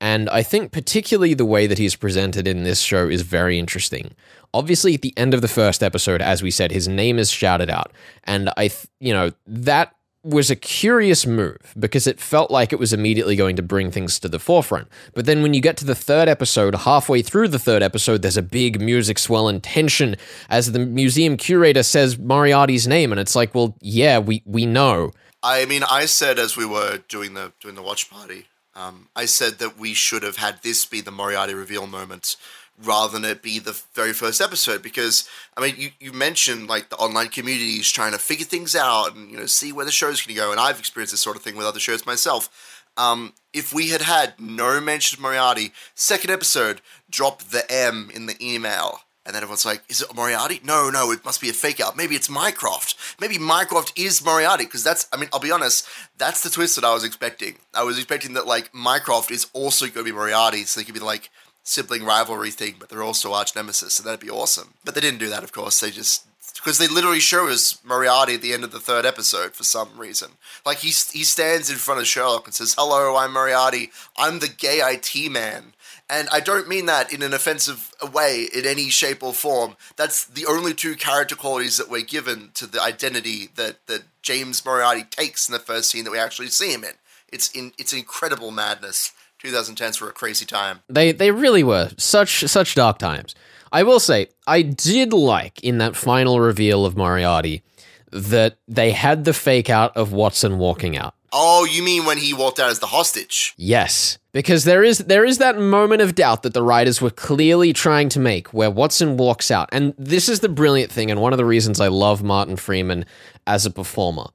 And 0.00 0.28
I 0.30 0.42
think 0.42 0.72
particularly 0.72 1.34
the 1.34 1.44
way 1.44 1.66
that 1.66 1.78
he's 1.78 1.94
presented 1.94 2.48
in 2.48 2.64
this 2.64 2.80
show 2.80 3.08
is 3.08 3.22
very 3.22 3.58
interesting. 3.58 4.14
Obviously, 4.52 4.94
at 4.94 5.02
the 5.02 5.16
end 5.16 5.32
of 5.32 5.42
the 5.42 5.48
first 5.48 5.82
episode, 5.82 6.20
as 6.20 6.42
we 6.42 6.50
said, 6.50 6.72
his 6.72 6.88
name 6.88 7.18
is 7.18 7.30
shouted 7.30 7.70
out. 7.70 7.92
And 8.24 8.50
I, 8.56 8.68
th- 8.68 8.88
you 8.98 9.12
know, 9.12 9.30
that 9.46 9.94
was 10.24 10.50
a 10.50 10.56
curious 10.56 11.26
move 11.26 11.74
because 11.78 12.06
it 12.06 12.20
felt 12.20 12.50
like 12.50 12.72
it 12.72 12.78
was 12.78 12.92
immediately 12.92 13.34
going 13.34 13.56
to 13.56 13.62
bring 13.62 13.90
things 13.90 14.20
to 14.20 14.28
the 14.28 14.38
forefront. 14.38 14.88
But 15.14 15.26
then 15.26 15.42
when 15.42 15.52
you 15.52 15.60
get 15.60 15.76
to 15.78 15.84
the 15.84 15.94
third 15.94 16.28
episode, 16.28 16.74
halfway 16.74 17.22
through 17.22 17.48
the 17.48 17.58
third 17.58 17.82
episode, 17.82 18.22
there's 18.22 18.36
a 18.36 18.42
big 18.42 18.80
music 18.80 19.18
swell 19.18 19.48
and 19.48 19.62
tension 19.62 20.16
as 20.48 20.72
the 20.72 20.78
museum 20.78 21.36
curator 21.36 21.82
says 21.82 22.18
Moriarty's 22.18 22.86
name. 22.86 23.10
And 23.10 23.20
it's 23.20 23.34
like, 23.34 23.54
well, 23.54 23.76
yeah, 23.80 24.18
we, 24.18 24.42
we 24.46 24.64
know. 24.64 25.10
I 25.42 25.64
mean, 25.64 25.82
I 25.82 26.06
said 26.06 26.38
as 26.38 26.56
we 26.56 26.64
were 26.64 27.00
doing 27.08 27.34
the 27.34 27.52
doing 27.60 27.74
the 27.74 27.82
watch 27.82 28.08
party, 28.08 28.46
um, 28.74 29.08
I 29.16 29.26
said 29.26 29.58
that 29.58 29.76
we 29.76 29.92
should 29.92 30.22
have 30.22 30.36
had 30.36 30.62
this 30.62 30.86
be 30.86 31.00
the 31.00 31.10
Moriarty 31.10 31.52
reveal 31.52 31.86
moment 31.88 32.36
rather 32.82 33.12
than 33.12 33.24
it 33.28 33.42
be 33.42 33.58
the 33.58 33.80
very 33.94 34.12
first 34.12 34.40
episode 34.40 34.82
because 34.82 35.28
I 35.56 35.60
mean 35.60 35.74
you, 35.78 35.90
you 36.00 36.12
mentioned 36.12 36.68
like 36.68 36.88
the 36.88 36.96
online 36.96 37.28
communities 37.28 37.90
trying 37.90 38.12
to 38.12 38.18
figure 38.18 38.46
things 38.46 38.74
out 38.74 39.14
and 39.14 39.30
you 39.30 39.36
know 39.36 39.46
see 39.46 39.72
where 39.72 39.84
the 39.84 39.92
show's 39.92 40.20
going 40.20 40.34
to 40.34 40.40
go 40.40 40.50
and 40.50 40.58
I've 40.58 40.78
experienced 40.78 41.12
this 41.12 41.20
sort 41.20 41.36
of 41.36 41.42
thing 41.42 41.56
with 41.56 41.66
other 41.66 41.80
shows 41.80 42.06
myself. 42.06 42.82
Um, 42.96 43.32
if 43.52 43.72
we 43.72 43.88
had 43.88 44.02
had 44.02 44.34
no 44.38 44.80
mention 44.80 45.18
of 45.18 45.22
Moriarty, 45.22 45.72
second 45.94 46.30
episode, 46.30 46.80
drop 47.10 47.42
the 47.42 47.70
M 47.70 48.10
in 48.14 48.26
the 48.26 48.36
email. 48.40 49.00
And 49.24 49.34
then 49.34 49.42
everyone's 49.42 49.64
like, 49.64 49.84
is 49.88 50.02
it 50.02 50.14
Moriarty? 50.14 50.60
No, 50.64 50.90
no, 50.90 51.12
it 51.12 51.24
must 51.24 51.40
be 51.40 51.48
a 51.48 51.52
fake 51.52 51.80
out. 51.80 51.96
Maybe 51.96 52.16
it's 52.16 52.28
Mycroft. 52.28 52.96
Maybe 53.20 53.38
Mycroft 53.38 53.96
is 53.96 54.24
Moriarty. 54.24 54.64
Because 54.64 54.82
that's, 54.82 55.06
I 55.12 55.16
mean, 55.16 55.28
I'll 55.32 55.38
be 55.38 55.52
honest, 55.52 55.86
that's 56.18 56.42
the 56.42 56.50
twist 56.50 56.74
that 56.74 56.84
I 56.84 56.92
was 56.92 57.04
expecting. 57.04 57.58
I 57.72 57.84
was 57.84 57.98
expecting 57.98 58.34
that, 58.34 58.48
like, 58.48 58.74
Mycroft 58.74 59.30
is 59.30 59.46
also 59.52 59.84
going 59.86 60.04
to 60.04 60.04
be 60.04 60.12
Moriarty. 60.12 60.64
So 60.64 60.80
they 60.80 60.84
could 60.84 60.94
be, 60.94 61.00
like, 61.00 61.30
sibling 61.62 62.04
rivalry 62.04 62.50
thing, 62.50 62.76
but 62.78 62.88
they're 62.88 63.02
also 63.02 63.32
arch 63.32 63.54
nemesis. 63.54 63.94
So 63.94 64.02
that'd 64.02 64.20
be 64.20 64.30
awesome. 64.30 64.74
But 64.84 64.94
they 64.94 65.00
didn't 65.00 65.20
do 65.20 65.28
that, 65.28 65.44
of 65.44 65.52
course. 65.52 65.80
They 65.80 65.90
just, 65.90 66.26
because 66.56 66.78
they 66.78 66.88
literally 66.88 67.20
show 67.20 67.48
us 67.48 67.78
Moriarty 67.84 68.34
at 68.34 68.42
the 68.42 68.52
end 68.52 68.64
of 68.64 68.72
the 68.72 68.80
third 68.80 69.06
episode 69.06 69.52
for 69.52 69.64
some 69.64 69.96
reason. 69.96 70.32
Like, 70.66 70.78
he, 70.78 70.88
he 70.88 71.24
stands 71.24 71.70
in 71.70 71.76
front 71.76 72.00
of 72.00 72.06
Sherlock 72.06 72.46
and 72.46 72.54
says, 72.54 72.74
Hello, 72.76 73.16
I'm 73.16 73.32
Moriarty. 73.32 73.90
I'm 74.16 74.40
the 74.40 74.48
gay 74.48 74.80
IT 74.82 75.30
man. 75.30 75.74
And 76.10 76.28
I 76.30 76.40
don't 76.40 76.68
mean 76.68 76.86
that 76.86 77.10
in 77.10 77.22
an 77.22 77.32
offensive 77.32 77.94
way 78.12 78.46
in 78.54 78.66
any 78.66 78.90
shape 78.90 79.22
or 79.22 79.32
form. 79.32 79.76
That's 79.96 80.26
the 80.26 80.44
only 80.44 80.74
two 80.74 80.94
character 80.94 81.36
qualities 81.36 81.78
that 81.78 81.88
we're 81.88 82.02
given 82.02 82.50
to 82.54 82.66
the 82.66 82.82
identity 82.82 83.48
that, 83.54 83.86
that 83.86 84.02
James 84.20 84.62
Moriarty 84.64 85.04
takes 85.04 85.48
in 85.48 85.54
the 85.54 85.58
first 85.58 85.90
scene 85.90 86.04
that 86.04 86.10
we 86.10 86.18
actually 86.18 86.48
see 86.48 86.72
him 86.72 86.84
in. 86.84 86.92
It's 87.32 87.50
in 87.52 87.72
it's 87.78 87.94
incredible 87.94 88.50
madness. 88.50 89.12
2010s 89.42 90.00
were 90.00 90.08
a 90.08 90.12
crazy 90.12 90.44
time. 90.44 90.80
They 90.88 91.12
they 91.12 91.30
really 91.30 91.64
were 91.64 91.90
such 91.96 92.40
such 92.44 92.74
dark 92.74 92.98
times. 92.98 93.34
I 93.72 93.82
will 93.82 94.00
say 94.00 94.28
I 94.46 94.62
did 94.62 95.12
like 95.12 95.62
in 95.64 95.78
that 95.78 95.96
final 95.96 96.40
reveal 96.40 96.84
of 96.84 96.96
Moriarty 96.96 97.62
that 98.10 98.58
they 98.68 98.92
had 98.92 99.24
the 99.24 99.32
fake 99.32 99.70
out 99.70 99.96
of 99.96 100.12
Watson 100.12 100.58
walking 100.58 100.96
out. 100.96 101.14
Oh, 101.34 101.64
you 101.64 101.82
mean 101.82 102.04
when 102.04 102.18
he 102.18 102.34
walked 102.34 102.60
out 102.60 102.68
as 102.68 102.78
the 102.80 102.86
hostage? 102.86 103.54
Yes, 103.56 104.18
because 104.32 104.64
there 104.64 104.84
is 104.84 104.98
there 104.98 105.24
is 105.24 105.38
that 105.38 105.58
moment 105.58 106.02
of 106.02 106.14
doubt 106.14 106.42
that 106.42 106.52
the 106.52 106.62
writers 106.62 107.00
were 107.00 107.10
clearly 107.10 107.72
trying 107.72 108.10
to 108.10 108.20
make 108.20 108.48
where 108.48 108.70
Watson 108.70 109.16
walks 109.16 109.50
out. 109.50 109.70
And 109.72 109.94
this 109.96 110.28
is 110.28 110.40
the 110.40 110.50
brilliant 110.50 110.92
thing 110.92 111.10
and 111.10 111.20
one 111.20 111.32
of 111.32 111.38
the 111.38 111.46
reasons 111.46 111.80
I 111.80 111.88
love 111.88 112.22
Martin 112.22 112.56
Freeman 112.56 113.06
as 113.46 113.64
a 113.64 113.70
performer 113.70 114.26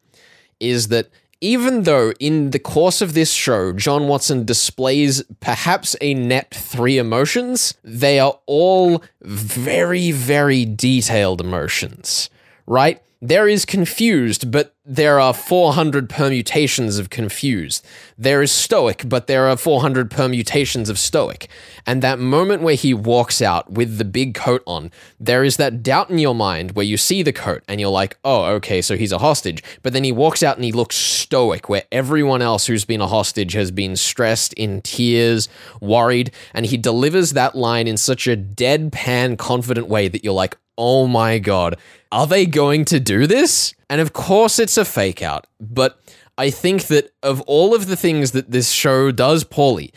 is 0.60 0.88
that 0.88 1.10
even 1.42 1.84
though 1.84 2.12
in 2.20 2.52
the 2.52 2.60
course 2.60 3.02
of 3.02 3.14
this 3.14 3.32
show 3.32 3.74
John 3.74 4.08
Watson 4.08 4.46
displays 4.46 5.24
perhaps 5.40 5.96
a 6.02 6.14
net 6.14 6.54
3 6.54 6.98
emotions, 6.98 7.74
they 7.84 8.20
are 8.20 8.40
all 8.46 9.04
very 9.22 10.12
very 10.12 10.66
detailed 10.66 11.42
emotions, 11.42 12.30
right? 12.66 13.02
There 13.22 13.48
is 13.48 13.66
confused, 13.66 14.52
but 14.52 14.76
there 14.90 15.20
are 15.20 15.34
400 15.34 16.08
permutations 16.08 16.98
of 16.98 17.10
confused. 17.10 17.86
There 18.18 18.42
is 18.42 18.54
stoic, 18.54 19.04
but 19.06 19.28
there 19.28 19.50
are 19.50 19.58
400 19.58 20.10
permutations 20.10 20.90
of 20.90 20.98
stoic. 20.98 21.50
And 21.86 22.02
that 22.02 22.20
moment 22.20 22.62
where 22.62 22.76
he 22.76 22.94
walks 22.94 23.42
out 23.42 23.70
with 23.70 23.98
the 23.98 24.06
big 24.06 24.34
coat 24.34 24.64
on, 24.66 24.92
there 25.20 25.44
is 25.44 25.58
that 25.58 25.84
doubt 25.84 26.10
in 26.10 26.20
your 26.20 26.34
mind 26.34 26.72
where 26.72 26.86
you 26.86 26.96
see 26.96 27.22
the 27.22 27.34
coat 27.34 27.64
and 27.68 27.82
you're 27.82 27.90
like, 27.90 28.18
oh, 28.24 28.46
okay, 28.46 28.82
so 28.82 28.96
he's 28.96 29.12
a 29.12 29.18
hostage. 29.18 29.62
But 29.84 29.92
then 29.92 30.06
he 30.06 30.14
walks 30.14 30.42
out 30.42 30.56
and 30.56 30.64
he 30.64 30.72
looks 30.72 30.96
stoic, 30.96 31.68
where 31.68 31.84
everyone 31.92 32.42
else 32.42 32.68
who's 32.68 32.86
been 32.86 33.02
a 33.02 33.08
hostage 33.08 33.52
has 33.54 33.72
been 33.72 33.98
stressed, 33.98 34.54
in 34.54 34.82
tears, 34.84 35.50
worried. 35.82 36.32
And 36.54 36.66
he 36.66 36.78
delivers 36.78 37.34
that 37.34 37.56
line 37.56 37.90
in 37.90 37.98
such 37.98 38.26
a 38.26 38.38
deadpan, 38.38 39.38
confident 39.38 39.90
way 39.90 40.08
that 40.08 40.24
you're 40.24 40.34
like, 40.34 40.58
oh 40.78 41.08
my 41.08 41.40
god, 41.40 41.76
are 42.10 42.26
they 42.26 42.46
going 42.46 42.86
to 42.86 43.02
do 43.02 43.28
this? 43.28 43.74
And 43.90 44.02
of 44.02 44.14
course, 44.14 44.60
it's 44.60 44.78
a 44.78 44.86
fake 44.86 45.22
out, 45.22 45.48
but 45.60 46.00
I 46.38 46.50
think 46.50 46.88
that 46.88 47.12
of 47.24 47.42
all 47.42 47.74
of 47.74 47.88
the 47.88 47.96
things 47.96 48.32
that 48.32 48.52
this 48.52 48.70
show 48.70 49.12
does 49.12 49.44
poorly, 49.44 49.94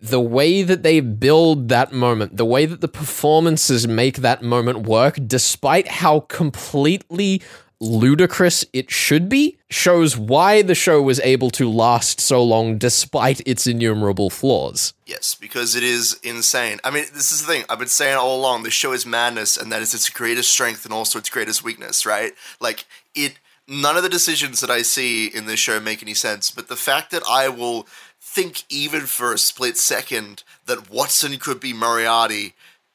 the 0.00 0.20
way 0.20 0.62
that 0.62 0.82
they 0.82 1.00
build 1.00 1.68
that 1.68 1.92
moment, 1.92 2.36
the 2.36 2.44
way 2.44 2.66
that 2.66 2.80
the 2.80 2.88
performances 2.88 3.86
make 3.86 4.18
that 4.18 4.42
moment 4.42 4.86
work, 4.86 5.18
despite 5.26 5.88
how 5.88 6.20
completely 6.20 7.42
ludicrous 7.80 8.64
it 8.72 8.90
should 8.90 9.28
be 9.28 9.58
shows 9.68 10.16
why 10.16 10.62
the 10.62 10.74
show 10.74 11.02
was 11.02 11.20
able 11.20 11.50
to 11.50 11.68
last 11.70 12.20
so 12.20 12.42
long 12.42 12.78
despite 12.78 13.40
its 13.46 13.66
innumerable 13.66 14.30
flaws. 14.30 14.94
Yes, 15.06 15.34
because 15.34 15.74
it 15.74 15.82
is 15.82 16.18
insane. 16.22 16.80
I 16.84 16.90
mean, 16.90 17.04
this 17.12 17.32
is 17.32 17.44
the 17.44 17.52
thing. 17.52 17.64
I've 17.68 17.78
been 17.78 17.88
saying 17.88 18.16
all 18.16 18.38
along 18.38 18.62
the 18.62 18.70
show 18.70 18.92
is 18.92 19.04
madness, 19.04 19.56
and 19.56 19.70
that 19.72 19.82
is 19.82 19.92
its 19.92 20.08
greatest 20.08 20.50
strength 20.50 20.84
and 20.84 20.94
also 20.94 21.18
its 21.18 21.28
greatest 21.28 21.62
weakness, 21.62 22.06
right? 22.06 22.32
Like, 22.60 22.86
it. 23.14 23.38
None 23.66 23.96
of 23.96 24.02
the 24.02 24.10
decisions 24.10 24.60
that 24.60 24.70
I 24.70 24.82
see 24.82 25.26
in 25.26 25.46
this 25.46 25.58
show 25.58 25.80
make 25.80 26.02
any 26.02 26.12
sense, 26.12 26.50
but 26.50 26.68
the 26.68 26.76
fact 26.76 27.10
that 27.12 27.22
I 27.28 27.48
will 27.48 27.86
think 28.20 28.64
even 28.68 29.02
for 29.02 29.32
a 29.32 29.38
split 29.38 29.78
second 29.78 30.42
that 30.66 30.90
Watson 30.90 31.38
could 31.38 31.60
be 31.60 31.72
Moriarty 31.72 32.54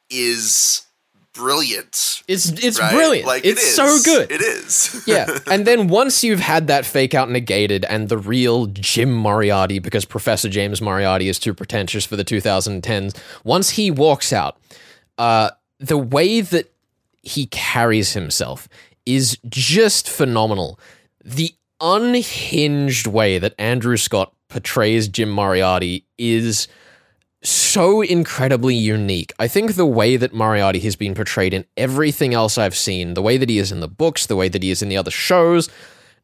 is 0.10 0.86
brilliant. 1.34 2.24
It's 2.28 2.50
it's 2.50 2.80
right? 2.80 2.92
brilliant. 2.92 3.26
Like 3.28 3.46
it's 3.46 3.62
it 3.62 3.66
is. 3.66 3.76
so 3.76 4.00
good. 4.04 4.32
It 4.32 4.42
is. 4.42 5.04
yeah. 5.08 5.40
And 5.50 5.66
then 5.66 5.88
once 5.88 6.24
you've 6.24 6.40
had 6.40 6.68
that 6.68 6.86
fake 6.86 7.14
out 7.14 7.30
negated 7.30 7.86
and 7.86 8.10
the 8.10 8.18
real 8.18 8.66
Jim 8.68 9.14
Moriarty, 9.14 9.80
because 9.80 10.06
Professor 10.06 10.50
James 10.50 10.82
Moriarty 10.82 11.30
is 11.30 11.40
too 11.40 11.54
pretentious 11.54 12.06
for 12.06 12.16
the 12.16 12.26
2010s, 12.26 13.18
once 13.44 13.72
he 13.72 13.90
walks 13.92 14.34
out, 14.34 14.58
uh, 15.18 15.52
the 15.80 15.98
way 15.98 16.42
that 16.42 16.72
he 17.22 17.46
carries 17.48 18.14
himself 18.14 18.68
is 19.16 19.38
just 19.48 20.10
phenomenal. 20.10 20.80
The 21.24 21.54
unhinged 21.82 23.08
way 23.08 23.40
that 23.40 23.56
Andrew 23.58 23.98
Scott 23.98 24.34
portrays 24.50 25.08
Jim 25.08 25.30
Moriarty 25.30 26.06
is 26.18 26.68
so 27.42 28.02
incredibly 28.02 28.76
unique. 28.76 29.32
I 29.40 29.48
think 29.48 29.76
the 29.76 29.86
way 29.86 30.18
that 30.18 30.34
Moriarty 30.34 30.80
has 30.80 30.96
been 30.96 31.16
portrayed 31.16 31.54
in 31.54 31.66
everything 31.78 32.34
else 32.34 32.58
I've 32.58 32.76
seen, 32.76 33.14
the 33.14 33.22
way 33.22 33.38
that 33.38 33.50
he 33.50 33.60
is 33.60 33.72
in 33.72 33.80
the 33.80 33.88
books, 33.88 34.26
the 34.26 34.36
way 34.36 34.50
that 34.50 34.64
he 34.64 34.72
is 34.72 34.82
in 34.82 34.90
the 34.90 34.98
other 34.98 35.12
shows, 35.12 35.70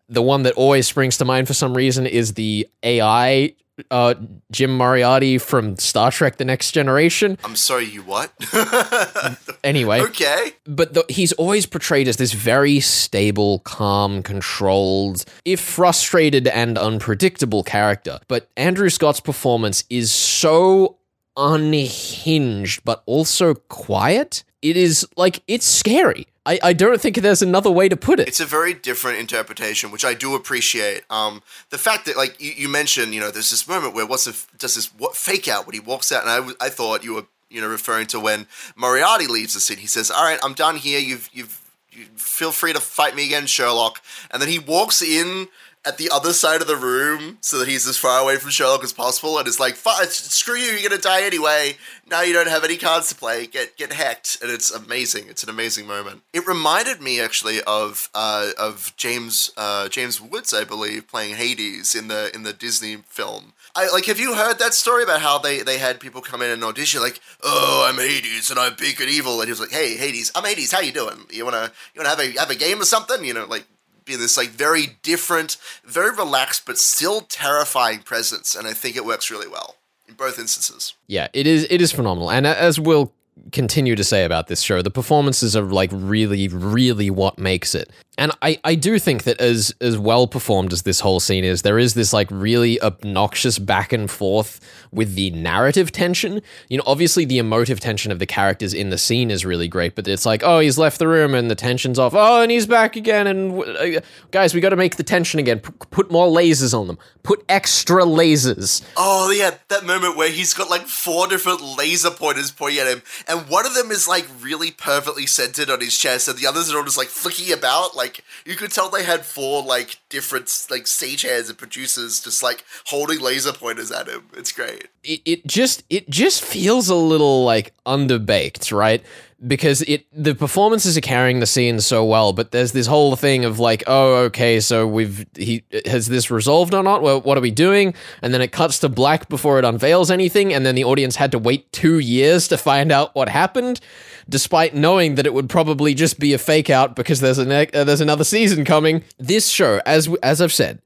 the 0.10 0.22
one 0.22 0.44
that 0.44 0.54
always 0.54 0.88
springs 0.88 1.18
to 1.18 1.26
mind 1.26 1.48
for 1.48 1.54
some 1.54 1.76
reason 1.76 2.06
is 2.06 2.34
the 2.34 2.68
AI 2.84 3.56
uh, 3.92 4.16
Jim 4.52 4.76
Moriarty 4.78 5.38
from 5.38 5.78
Star 5.78 6.12
Trek 6.12 6.38
The 6.38 6.46
Next 6.46 6.72
Generation. 6.72 7.38
I'm 7.44 7.56
sorry, 7.56 7.86
you 7.86 8.04
what? 8.04 8.32
Anyway, 9.64 10.00
okay. 10.00 10.52
but 10.66 10.94
the, 10.94 11.04
he's 11.10 11.34
always 11.34 11.66
portrayed 11.66 12.08
as 12.08 12.18
this 12.18 12.34
very 12.34 12.80
stable, 12.80 13.60
calm, 13.60 14.22
controlled, 14.22 15.26
if 15.44 15.60
frustrated 15.60 16.48
and 16.48 16.78
unpredictable 16.78 17.64
character. 17.64 18.20
But 18.28 18.48
Andrew 18.56 18.90
Scott's 18.90 19.20
performance 19.20 19.84
is 19.90 20.12
so 20.12 20.98
unhinged, 21.36 22.84
but 22.86 23.02
also 23.08 23.56
quiet. 23.56 24.44
It 24.66 24.78
is 24.78 25.08
like, 25.16 25.44
it's 25.48 25.66
scary. 25.66 26.26
I, 26.44 26.60
I 26.64 26.74
don't 26.74 27.00
think 27.00 27.18
there's 27.18 27.44
another 27.44 27.70
way 27.70 27.88
to 27.88 27.96
put 27.96 28.20
it. 28.20 28.28
It's 28.28 28.40
a 28.40 28.46
very 28.46 28.74
different 28.74 29.20
interpretation, 29.20 29.92
which 29.92 30.04
I 30.04 30.16
do 30.16 30.34
appreciate. 30.34 31.04
Um, 31.10 31.44
the 31.70 31.78
fact 31.78 32.06
that, 32.06 32.18
like 32.18 32.42
you, 32.42 32.52
you 32.52 32.70
mentioned, 32.70 33.14
you 33.14 33.20
know, 33.20 33.30
there's 33.30 33.52
this 33.52 33.68
moment 33.68 33.94
where 33.94 34.08
what's 34.08 34.26
if 34.26 34.48
does 34.58 34.74
this 34.74 34.88
what 34.98 35.16
fake 35.16 35.48
out 35.48 35.68
when 35.68 35.74
he 35.74 35.80
walks 35.80 36.12
out, 36.12 36.26
and 36.26 36.56
I 36.60 36.70
thought 36.70 37.04
you 37.04 37.14
were, 37.14 37.26
you 37.50 37.62
know, 37.62 37.68
referring 37.68 38.08
to 38.08 38.20
when 38.20 38.48
Moriarty 38.76 39.28
leaves 39.28 39.54
the 39.54 39.60
scene. 39.60 39.78
He 39.78 39.88
says, 39.88 40.10
"All 40.10 40.24
right, 40.24 40.40
I'm 40.44 40.54
done 40.54 40.78
here. 40.78 41.00
You've 41.00 41.30
you've 41.32 41.62
you 41.92 42.06
feel 42.16 42.52
free 42.52 42.74
to 42.74 42.80
fight 42.80 43.16
me 43.16 43.26
again, 43.26 43.46
Sherlock." 43.46 44.02
And 44.32 44.42
then 44.42 44.50
he 44.50 44.60
walks 44.60 45.02
in 45.02 45.48
at 45.86 45.98
the 45.98 46.10
other 46.12 46.34
side 46.34 46.62
of 46.62 46.68
the 46.68 46.76
room 46.76 47.38
so 47.42 47.60
that 47.60 47.68
he's 47.68 47.88
as 47.88 47.98
far 47.98 48.22
away 48.22 48.38
from 48.38 48.50
Sherlock 48.50 48.84
as 48.84 48.94
possible, 48.94 49.38
and 49.38 49.48
it's 49.48 49.60
like, 49.60 49.76
"Fi- 49.76 50.06
"Screw 50.06 50.56
you! 50.56 50.72
You're 50.72 50.90
gonna 50.90 51.02
die 51.02 51.24
anyway. 51.24 51.78
Now 52.08 52.22
you 52.22 52.34
don't 52.34 52.48
have 52.48 52.64
any 52.64 52.78
cards 52.78 53.10
to 53.10 53.16
play. 53.16 53.48
Get 53.48 53.78
get 53.78 53.94
hacked." 53.94 54.38
And 54.42 54.52
it's 54.52 54.72
amazing. 54.72 55.28
It's 55.30 55.44
an 55.44 55.50
amazing 55.50 55.88
moment. 55.88 56.24
It 56.34 56.48
reminded 56.48 57.02
me 57.02 57.20
actually 57.20 57.62
of 57.64 58.10
uh, 58.14 58.52
of 58.58 58.94
James 58.98 59.52
uh, 59.58 59.90
James 59.90 60.20
Woods, 60.20 60.54
I 60.54 60.64
believe, 60.64 61.08
playing 61.08 61.36
Hades 61.36 61.96
in 61.96 62.08
the 62.08 62.32
in 62.34 62.44
the 62.44 62.54
Disney 62.54 62.98
film. 63.08 63.54
I 63.76 63.90
like. 63.92 64.06
Have 64.06 64.20
you 64.20 64.36
heard 64.36 64.60
that 64.60 64.74
story 64.74 65.04
about 65.04 65.22
how 65.22 65.38
they 65.38 65.62
they 65.62 65.78
had 65.78 66.00
people 66.00 66.22
come 66.22 66.42
in 66.42 66.50
and 66.50 66.64
audition 66.64 67.02
like, 67.02 67.20
"Oh, 67.44 67.86
I'm 67.88 67.98
Hades 67.98 68.50
and 68.50 68.60
I'm 68.60 68.76
big 68.76 69.00
and 69.02 69.10
evil," 69.10 69.40
and 69.40 69.48
he 69.48 69.52
was 69.52 69.60
like, 69.60 69.72
"Hey, 69.72 69.96
Hades, 69.98 70.32
I'm 70.34 70.46
Hades. 70.46 70.72
How 70.72 70.80
you 70.80 70.92
doing? 70.92 71.26
You 71.30 71.46
wanna 71.46 71.72
you 71.94 72.00
wanna 72.00 72.10
have 72.10 72.20
a 72.20 72.32
have 72.40 72.50
a 72.50 72.56
game 72.56 72.82
or 72.82 72.86
something? 72.86 73.24
You 73.24 73.34
know, 73.34 73.46
like." 73.46 73.66
Be 74.06 74.16
this 74.16 74.38
like 74.38 74.50
very 74.50 74.98
different, 75.02 75.58
very 75.84 76.16
relaxed, 76.16 76.66
but 76.66 76.78
still 76.78 77.22
terrifying 77.22 78.00
presence, 78.00 78.56
and 78.56 78.68
I 78.68 78.74
think 78.74 78.96
it 78.96 79.06
works 79.06 79.32
really 79.32 79.48
well 79.48 79.78
in 80.08 80.14
both 80.14 80.38
instances. 80.38 80.94
Yeah, 81.08 81.28
it 81.34 81.48
is 81.48 81.66
it 81.70 81.82
is 81.82 81.92
phenomenal. 81.92 82.30
And 82.30 82.46
as 82.46 82.80
we'll 82.80 83.12
continue 83.52 83.96
to 83.96 84.04
say 84.04 84.24
about 84.24 84.48
this 84.48 84.62
show, 84.62 84.82
the 84.82 84.92
performances 84.92 85.56
are 85.56 85.64
like 85.64 85.90
really, 85.94 86.48
really 86.48 87.10
what 87.10 87.38
makes 87.38 87.76
it. 87.76 87.92
And 88.18 88.32
I, 88.42 88.60
I 88.64 88.76
do 88.76 88.98
think 89.00 89.24
that 89.24 89.40
as 89.42 89.76
as 89.82 89.98
well 89.98 90.28
performed 90.28 90.72
as 90.74 90.84
this 90.84 91.00
whole 91.00 91.20
scene 91.20 91.44
is, 91.44 91.64
there 91.64 91.78
is 91.78 91.94
this 91.94 92.14
like 92.14 92.30
really 92.32 92.82
obnoxious 92.82 93.60
back 93.60 93.92
and 93.92 94.10
forth 94.10 94.60
with 94.92 95.16
the 95.16 95.32
narrative 95.32 95.92
tension. 95.92 96.42
You 96.70 96.78
know, 96.78 96.84
obviously 96.88 97.26
the 97.26 97.38
emotive 97.38 97.80
tension 97.80 98.12
of 98.12 98.20
the 98.20 98.26
characters 98.26 98.74
in 98.74 98.90
the 98.90 98.98
scene 98.98 99.30
is 99.30 99.46
really 99.46 99.68
great, 99.68 99.96
but 99.96 100.08
it's 100.08 100.26
like, 100.26 100.44
oh, 100.44 100.60
he's 100.60 100.78
left 100.78 101.00
the 101.00 101.08
room 101.08 101.34
and 101.34 101.52
the 101.52 101.56
tension's 101.56 102.00
off. 102.00 102.14
Oh, 102.16 102.42
and 102.42 102.52
he's 102.52 102.66
back 102.66 102.96
again. 102.96 103.28
And 103.28 103.62
uh, 103.64 104.02
guys, 104.32 104.54
we 104.54 104.62
got 104.62 104.70
to 104.70 104.76
make 104.76 104.96
the 104.96 105.04
tension 105.04 105.40
again. 105.40 105.60
P- 105.60 105.74
put 105.92 106.10
more 106.12 106.28
lasers 106.28 106.78
on 106.78 106.88
them. 106.88 106.98
Put 107.24 107.44
extra 107.50 108.04
lasers. 108.04 108.84
Oh 108.96 109.32
yeah, 109.32 109.58
that 109.70 109.84
moment 109.84 110.16
where 110.16 110.30
he's 110.30 110.54
got 110.54 110.70
like 110.70 110.88
four 110.88 111.28
different 111.28 111.62
laser 111.78 112.12
pointers 112.12 112.52
pointing 112.52 112.80
at 112.80 112.88
him, 112.88 113.02
and 113.28 113.50
one 113.50 113.66
of 113.66 113.74
them 113.74 113.92
is 113.92 114.08
like 114.08 114.26
really 114.42 114.72
perfectly 114.72 115.26
centered 115.26 115.70
on 115.70 115.82
his 115.82 115.98
chest, 115.98 116.28
and 116.28 116.38
the 116.38 116.46
others 116.48 116.72
are 116.72 116.78
all 116.78 116.84
just 116.84 116.98
like 116.98 117.08
flicking 117.08 117.52
about. 117.52 117.96
Like 117.96 118.05
you 118.46 118.56
could 118.56 118.72
tell 118.72 118.90
they 118.90 119.04
had 119.04 119.26
four 119.26 119.64
like 119.64 120.00
different 120.10 120.46
like 120.70 120.84
stagehands 120.84 121.50
and 121.50 121.58
producers 121.58 122.22
just 122.22 122.44
like 122.44 122.64
holding 122.86 123.20
laser 123.20 123.54
pointers 123.54 123.92
at 123.92 124.08
him. 124.08 124.28
It's 124.36 124.52
great. 124.52 124.88
it, 125.04 125.22
it 125.26 125.48
just 125.48 125.84
it 125.90 126.10
just 126.10 126.44
feels 126.44 126.90
a 126.90 126.96
little 126.96 127.44
like 127.44 127.74
underbaked, 127.86 128.72
right? 128.72 129.04
Because 129.46 129.82
it 129.82 130.06
the 130.14 130.34
performances 130.34 130.98
are 130.98 131.02
carrying 131.02 131.42
the 131.42 131.46
scene 131.46 131.82
so 131.82 132.06
well, 132.06 132.32
but 132.32 132.52
there's 132.52 132.72
this 132.72 132.88
whole 132.88 133.18
thing 133.18 133.44
of 133.44 133.60
like, 133.60 133.84
oh, 133.86 134.16
okay, 134.24 134.62
so 134.62 134.88
we've 134.88 135.26
he 135.36 135.64
has 135.86 136.08
this 136.08 136.32
resolved 136.32 136.74
or 136.74 136.82
not? 136.82 137.02
Well, 137.02 137.20
what 137.20 137.38
are 137.38 137.42
we 137.42 137.52
doing? 137.52 137.94
And 138.22 138.34
then 138.34 138.42
it 138.42 138.54
cuts 138.54 138.80
to 138.80 138.90
black 138.90 139.28
before 139.28 139.60
it 139.60 139.66
unveils 139.66 140.10
anything, 140.10 140.54
and 140.54 140.66
then 140.66 140.76
the 140.76 140.86
audience 140.86 141.18
had 141.18 141.34
to 141.34 141.40
wait 141.40 141.70
two 141.74 142.00
years 142.00 142.48
to 142.48 142.58
find 142.58 142.94
out 142.94 143.14
what 143.14 143.28
happened, 143.28 143.82
despite 144.30 144.74
knowing 144.74 145.16
that 145.16 145.26
it 145.26 145.34
would 145.34 145.50
probably 145.50 145.94
just 145.94 146.18
be 146.18 146.32
a 146.32 146.38
fake 146.38 146.70
out 146.70 146.96
because 146.96 147.20
there's 147.20 147.38
a 147.38 147.46
ne- 147.46 147.70
uh, 147.74 147.84
there's 147.84 148.02
another 148.02 148.24
season 148.24 148.64
coming. 148.64 149.04
This 149.18 149.50
show, 149.50 149.82
as 149.86 150.08
as 150.24 150.40
I've 150.40 150.54
said, 150.54 150.82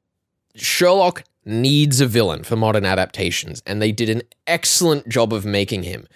Sherlock 0.55 1.23
needs 1.45 2.01
a 2.01 2.07
villain 2.07 2.43
for 2.43 2.55
modern 2.55 2.85
adaptations, 2.85 3.61
and 3.67 3.79
they 3.79 3.91
did 3.91 4.09
an 4.09 4.23
excellent 4.47 5.07
job 5.07 5.33
of 5.33 5.45
making 5.45 5.83
him. 5.83 6.07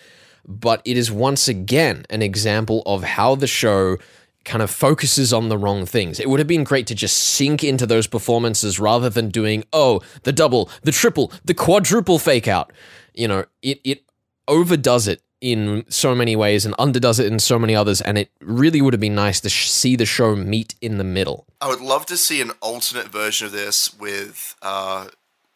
But 0.45 0.81
it 0.85 0.97
is 0.97 1.11
once 1.11 1.47
again 1.47 2.05
an 2.09 2.21
example 2.21 2.83
of 2.85 3.03
how 3.03 3.35
the 3.35 3.47
show 3.47 3.97
kind 4.43 4.61
of 4.61 4.69
focuses 4.69 5.31
on 5.31 5.49
the 5.49 5.57
wrong 5.57 5.85
things. 5.85 6.19
It 6.19 6.29
would 6.29 6.39
have 6.39 6.47
been 6.47 6.65
great 6.65 6.87
to 6.87 6.95
just 6.95 7.17
sink 7.17 7.63
into 7.63 7.85
those 7.85 8.07
performances 8.07 8.79
rather 8.79 9.09
than 9.09 9.29
doing, 9.29 9.63
oh, 9.71 10.01
the 10.23 10.33
double, 10.33 10.69
the 10.81 10.91
triple, 10.91 11.31
the 11.45 11.53
quadruple 11.53 12.19
fake 12.19 12.47
out. 12.47 12.73
You 13.13 13.27
know, 13.27 13.45
it, 13.61 13.79
it 13.83 14.03
overdoes 14.47 15.07
it 15.07 15.21
in 15.39 15.83
so 15.89 16.15
many 16.15 16.35
ways 16.35 16.65
and 16.65 16.73
underdoes 16.77 17.19
it 17.19 17.27
in 17.27 17.37
so 17.37 17.59
many 17.59 17.75
others, 17.75 17.99
and 18.01 18.17
it 18.17 18.31
really 18.39 18.81
would 18.81 18.93
have 18.93 19.01
been 19.01 19.15
nice 19.15 19.41
to 19.41 19.49
sh- 19.49 19.69
see 19.69 19.97
the 19.97 20.05
show 20.05 20.35
meet 20.35 20.73
in 20.81 20.97
the 20.97 21.03
middle. 21.03 21.45
I 21.59 21.67
would 21.67 21.81
love 21.81 22.05
to 22.07 22.17
see 22.17 22.39
an 22.41 22.51
alternate 22.61 23.09
version 23.09 23.47
of 23.47 23.51
this 23.51 23.93
with 23.99 24.55
uh, 24.61 25.07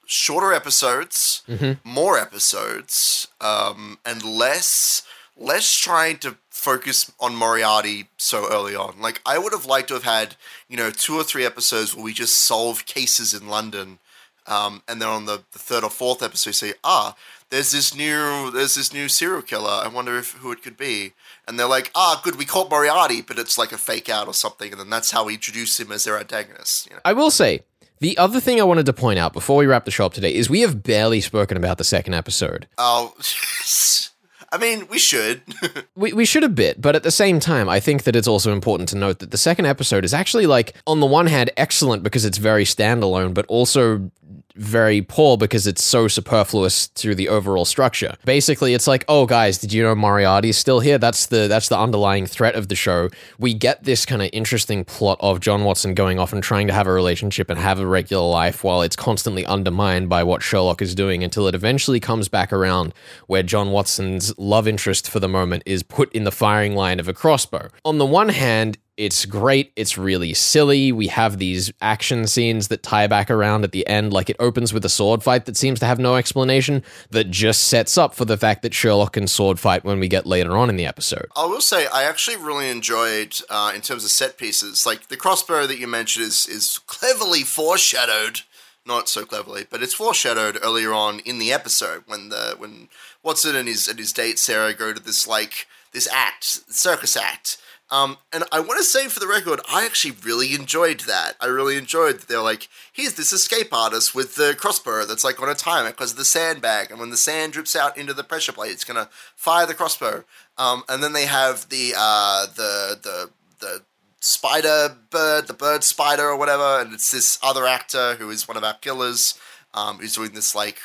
shorter 0.08 0.52
episodes, 0.54 1.44
more 1.84 2.18
episodes, 2.18 3.28
um, 3.40 4.00
and 4.04 4.24
less 4.24 5.04
less 5.40 5.72
trying 5.78 6.18
to 6.18 6.36
focus 6.50 7.12
on 7.20 7.36
Moriarty 7.36 8.08
so 8.18 8.50
early 8.52 8.76
on. 8.76 8.96
Like 9.00 9.22
I 9.24 9.38
would 9.38 9.54
have 9.54 9.66
liked 9.68 9.90
to 9.90 9.94
have 9.94 10.04
had 10.04 10.36
you 10.68 10.78
know 10.78 10.90
two 10.90 11.16
or 11.16 11.24
three 11.24 11.46
episodes 11.46 11.94
where 11.94 12.06
we 12.06 12.14
just 12.14 12.36
solve 12.40 12.86
cases 12.86 13.34
in 13.34 13.48
London, 13.48 14.00
um, 14.48 14.82
and 14.88 15.00
then 15.02 15.10
on 15.10 15.26
the, 15.26 15.44
the 15.52 15.60
third 15.60 15.84
or 15.84 15.92
fourth 15.92 16.24
episode, 16.24 16.56
say 16.56 16.74
ah. 16.84 17.16
There's 17.50 17.72
this 17.72 17.96
new, 17.96 18.52
there's 18.52 18.76
this 18.76 18.92
new 18.94 19.08
serial 19.08 19.42
killer. 19.42 19.70
I 19.70 19.88
wonder 19.88 20.18
if 20.18 20.34
who 20.34 20.52
it 20.52 20.62
could 20.62 20.76
be. 20.76 21.14
And 21.48 21.58
they're 21.58 21.66
like, 21.66 21.92
ah, 21.96 22.20
good, 22.22 22.36
we 22.36 22.44
caught 22.44 22.70
Moriarty, 22.70 23.22
but 23.22 23.40
it's 23.40 23.58
like 23.58 23.72
a 23.72 23.78
fake 23.78 24.10
out 24.10 24.28
or 24.28 24.34
something. 24.34 24.70
And 24.74 24.82
then 24.82 24.90
that's 24.90 25.12
how 25.12 25.24
we 25.24 25.36
introduce 25.36 25.80
him 25.80 25.90
as 25.94 26.04
their 26.04 26.20
antagonist. 26.20 26.88
You 26.90 26.98
know? 26.98 27.02
I 27.06 27.14
will 27.14 27.32
say, 27.32 27.62
the 28.00 28.18
other 28.18 28.40
thing 28.40 28.60
I 28.60 28.64
wanted 28.64 28.86
to 28.86 28.94
point 28.94 29.20
out 29.20 29.34
before 29.34 29.58
we 29.58 29.66
wrap 29.66 29.86
the 29.86 29.92
show 29.92 30.06
up 30.06 30.14
today 30.14 30.34
is 30.34 30.50
we 30.50 30.62
have 30.62 30.84
barely 30.84 31.22
spoken 31.22 31.58
about 31.58 31.78
the 31.78 31.84
second 31.84 32.14
episode. 32.14 32.68
Oh, 32.78 33.14
I 34.52 34.58
mean, 34.58 34.88
we 34.88 35.00
should. 35.00 35.42
We, 35.96 36.14
we 36.14 36.26
should 36.26 36.44
a 36.44 36.50
bit, 36.50 36.80
but 36.80 36.96
at 36.96 37.02
the 37.02 37.10
same 37.10 37.40
time, 37.40 37.68
I 37.68 37.80
think 37.80 38.04
that 38.04 38.16
it's 38.16 38.28
also 38.28 38.54
important 38.54 38.88
to 38.90 38.98
note 38.98 39.18
that 39.18 39.32
the 39.32 39.38
second 39.38 39.66
episode 39.66 40.06
is 40.06 40.14
actually, 40.14 40.46
like, 40.46 40.76
on 40.86 41.00
the 41.00 41.08
one 41.08 41.26
hand, 41.26 41.50
excellent 41.58 42.04
because 42.04 42.24
it's 42.24 42.38
very 42.38 42.66
standalone, 42.66 43.34
but 43.34 43.48
also 43.48 44.12
very 44.58 45.02
poor 45.02 45.38
because 45.38 45.68
it's 45.68 45.84
so 45.84 46.08
superfluous 46.08 46.88
to 46.90 47.16
the 47.16 47.30
overall 47.30 47.66
structure. 47.66 48.16
Basically, 48.26 48.74
it's 48.74 48.88
like, 48.88 49.06
oh 49.08 49.26
guys, 49.26 49.58
did 49.58 49.74
you 49.74 49.84
know 49.84 49.96
Moriarty's 49.96 50.58
still 50.58 50.80
here? 50.80 50.98
That's 50.98 51.28
the 51.28 51.48
that's 51.48 51.70
the 51.70 51.78
underlying 51.78 52.26
threat 52.26 52.56
of 52.56 52.68
the 52.68 52.76
show. 52.76 53.10
We 53.40 53.54
get 53.54 53.84
this 53.84 54.06
kind 54.06 54.22
of 54.22 54.30
interesting 54.34 54.84
plot 54.86 55.18
of 55.22 55.40
John 55.40 55.64
Watson 55.64 55.94
going 55.94 56.20
off 56.20 56.34
and 56.34 56.44
trying 56.44 56.68
to 56.68 56.74
have 56.74 56.88
a 56.88 56.92
relationship 56.92 57.50
and 57.50 57.60
have 57.60 57.80
a 57.80 57.88
regular 57.88 58.28
life 58.28 58.64
while 58.64 58.82
it's 58.82 58.96
constantly 58.96 59.46
undermined 59.46 60.10
by 60.10 60.24
what 60.24 60.42
Sherlock 60.42 60.82
is 60.82 60.96
doing 60.96 61.24
until 61.24 61.48
it 61.48 61.56
eventually 61.56 62.00
comes 62.00 62.28
back 62.28 62.52
around 62.52 62.94
where 63.28 63.44
John 63.44 63.72
Watson's 63.72 64.38
love 64.38 64.68
interest 64.68 65.10
for 65.10 65.20
the 65.20 65.28
moment 65.28 65.64
is 65.66 65.84
put 65.84 66.12
in 66.14 66.24
the 66.24 66.32
firing 66.32 66.76
line 66.76 67.00
of 67.00 67.08
a 67.08 67.14
crossbow. 67.14 67.70
On 67.86 67.98
the 67.98 68.06
one 68.06 68.30
hand, 68.30 68.78
it's 68.98 69.26
great. 69.26 69.72
It's 69.76 69.98
really 69.98 70.34
silly. 70.34 70.92
We 70.92 71.08
have 71.08 71.38
these 71.38 71.72
action 71.82 72.26
scenes 72.26 72.68
that 72.70 72.82
tie 72.82 73.06
back 73.06 73.30
around 73.30 73.64
at 73.64 73.72
the 73.72 73.86
end. 73.88 74.12
Like 74.12 74.30
it 74.30 74.36
opens 74.40 74.74
with 74.74 74.84
a 74.84 74.90
sword 74.90 75.22
fight 75.22 75.46
that 75.46 75.56
seems 75.56 75.80
to 75.80 75.86
have 75.86 76.00
no 76.00 76.16
explanation, 76.16 76.84
that 77.12 77.30
just 77.30 77.66
sets 77.66 77.98
up 77.98 78.16
for 78.16 78.26
the 78.26 78.38
fact 78.38 78.64
that 78.64 78.74
Sherlock 78.74 79.14
can 79.14 79.28
sword 79.28 79.60
fight 79.60 79.84
when 79.86 80.00
we 80.00 80.08
get 80.08 80.26
later 80.26 80.58
on 80.58 80.70
in 80.70 80.78
the 80.78 80.86
episode. 80.88 81.28
I 81.36 81.46
will 81.46 81.62
say, 81.62 81.86
I 81.86 82.04
actually 82.04 82.38
really 82.38 82.70
enjoyed, 82.70 83.40
uh, 83.50 83.72
in 83.76 83.82
terms 83.82 84.04
of 84.04 84.10
set 84.10 84.38
pieces, 84.38 84.86
like 84.86 85.08
the 85.08 85.18
crossbow 85.18 85.68
that 85.68 85.80
you 85.80 85.88
mentioned 85.88 86.26
is, 86.26 86.48
is 86.48 86.80
cleverly 86.88 87.44
foreshadowed. 87.44 88.42
Not 88.86 89.10
so 89.10 89.26
cleverly, 89.26 89.66
but 89.70 89.84
it's 89.84 89.94
foreshadowed 89.94 90.58
earlier 90.64 90.94
on 90.94 91.20
in 91.20 91.40
the 91.40 91.52
episode 91.52 92.04
when 92.08 92.30
the 92.30 92.56
when 92.58 92.88
Watson 93.22 93.54
and 93.54 93.68
his 93.68 93.86
and 93.90 94.00
his 94.00 94.14
date 94.14 94.40
Sarah 94.40 94.74
go 94.74 94.94
to 94.94 95.04
this 95.04 95.28
like 95.28 95.68
this 95.92 96.08
act, 96.10 96.46
circus 96.46 97.18
act, 97.18 97.58
um, 97.90 98.18
and 98.34 98.44
I 98.52 98.60
want 98.60 98.80
to 98.80 98.84
say 98.84 99.08
for 99.08 99.20
the 99.20 99.28
record, 99.28 99.62
I 99.72 99.86
actually 99.86 100.16
really 100.24 100.54
enjoyed 100.54 101.02
that. 101.02 101.36
I 101.40 101.46
really 101.46 101.78
enjoyed 101.78 102.20
that 102.20 102.28
they're 102.28 102.42
like, 102.42 102.68
here's 102.92 103.14
this 103.14 103.32
escape 103.32 103.72
artist 103.72 104.14
with 104.14 104.36
the 104.36 104.56
crossbow 104.60 105.06
that's 105.06 105.24
like 105.24 105.42
on 105.42 105.48
a 105.50 105.56
timer 105.56 105.92
because 105.92 106.12
of 106.12 106.18
the 106.18 106.26
sandbag, 106.26 106.92
and 106.92 107.00
when 107.00 107.12
the 107.12 107.18
sand 107.18 107.54
drips 107.54 107.76
out 107.76 107.98
into 107.98 108.14
the 108.14 108.24
pressure 108.24 108.52
plate, 108.52 108.72
it's 108.72 108.84
gonna 108.84 109.10
fire 109.36 109.66
the 109.66 109.74
crossbow. 109.74 110.26
Um, 110.58 110.84
and 110.90 111.02
then 111.02 111.14
they 111.14 111.26
have 111.26 111.70
the 111.70 111.94
uh, 111.98 112.48
the 112.48 113.00
the 113.02 113.30
the 113.60 113.82
spider 114.20 114.98
bird, 115.10 115.48
the 115.48 115.54
bird 115.54 115.84
spider 115.84 116.26
or 116.26 116.38
whatever, 116.38 116.82
and 116.82 116.94
it's 116.94 117.12
this 117.12 117.40
other 117.42 117.66
actor 117.66 118.16
who 118.16 118.30
is 118.30 118.48
one 118.48 118.58
of 118.58 118.64
our 118.64 118.74
killers, 118.74 119.40
um, 119.74 120.00
who's 120.00 120.16
doing 120.16 120.32
this 120.32 120.54
like 120.54 120.80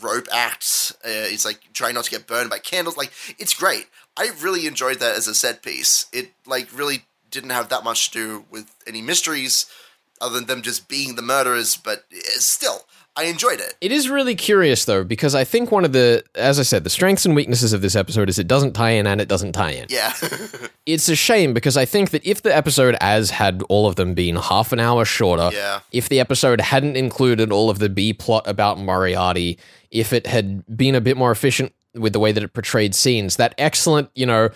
rope 0.00 0.28
act. 0.32 0.92
Uh, 1.04 1.24
he's 1.24 1.44
like 1.44 1.72
trying 1.72 1.94
not 1.94 2.04
to 2.04 2.10
get 2.10 2.26
burned 2.26 2.50
by 2.50 2.58
candles. 2.58 2.96
Like 2.96 3.12
it's 3.38 3.54
great. 3.54 3.86
I 4.18 4.30
really 4.40 4.66
enjoyed 4.66 4.98
that 4.98 5.16
as 5.16 5.28
a 5.28 5.34
set 5.34 5.62
piece. 5.62 6.06
It 6.12 6.32
like 6.44 6.76
really 6.76 7.04
didn't 7.30 7.50
have 7.50 7.68
that 7.68 7.84
much 7.84 8.10
to 8.10 8.18
do 8.18 8.44
with 8.50 8.74
any 8.86 9.00
mysteries 9.00 9.66
other 10.20 10.34
than 10.34 10.46
them 10.46 10.62
just 10.62 10.88
being 10.88 11.14
the 11.14 11.22
murderers, 11.22 11.76
but 11.76 12.04
eh, 12.12 12.18
still, 12.38 12.82
I 13.16 13.24
enjoyed 13.24 13.60
it. 13.60 13.76
It 13.80 13.92
is 13.92 14.08
really 14.08 14.34
curious 14.34 14.84
though, 14.84 15.04
because 15.04 15.34
I 15.34 15.44
think 15.44 15.70
one 15.70 15.84
of 15.84 15.92
the, 15.92 16.24
as 16.34 16.58
I 16.58 16.62
said, 16.62 16.84
the 16.84 16.90
strengths 16.90 17.24
and 17.24 17.34
weaknesses 17.34 17.72
of 17.72 17.82
this 17.82 17.94
episode 17.94 18.28
is 18.28 18.38
it 18.38 18.48
doesn't 18.48 18.72
tie 18.72 18.90
in 18.90 19.06
and 19.06 19.20
it 19.20 19.28
doesn't 19.28 19.52
tie 19.52 19.72
in. 19.72 19.86
Yeah. 19.88 20.12
it's 20.86 21.08
a 21.08 21.16
shame 21.16 21.54
because 21.54 21.76
I 21.76 21.84
think 21.84 22.10
that 22.10 22.24
if 22.26 22.42
the 22.42 22.54
episode 22.56 22.96
as 23.00 23.30
had 23.30 23.62
all 23.68 23.86
of 23.86 23.96
them 23.96 24.14
been 24.14 24.36
half 24.36 24.72
an 24.72 24.80
hour 24.80 25.04
shorter, 25.04 25.50
yeah. 25.52 25.80
if 25.92 26.08
the 26.08 26.20
episode 26.20 26.60
hadn't 26.60 26.96
included 26.96 27.52
all 27.52 27.70
of 27.70 27.78
the 27.78 27.88
B 27.88 28.12
plot 28.12 28.44
about 28.46 28.78
Moriarty, 28.78 29.58
if 29.90 30.12
it 30.12 30.26
had 30.26 30.64
been 30.76 30.94
a 30.94 31.00
bit 31.00 31.16
more 31.16 31.30
efficient 31.30 31.72
with 31.98 32.12
the 32.12 32.20
way 32.20 32.32
that 32.32 32.42
it 32.42 32.52
portrayed 32.52 32.94
scenes. 32.94 33.36
That 33.36 33.54
excellent, 33.58 34.10
you 34.14 34.26
know, 34.26 34.50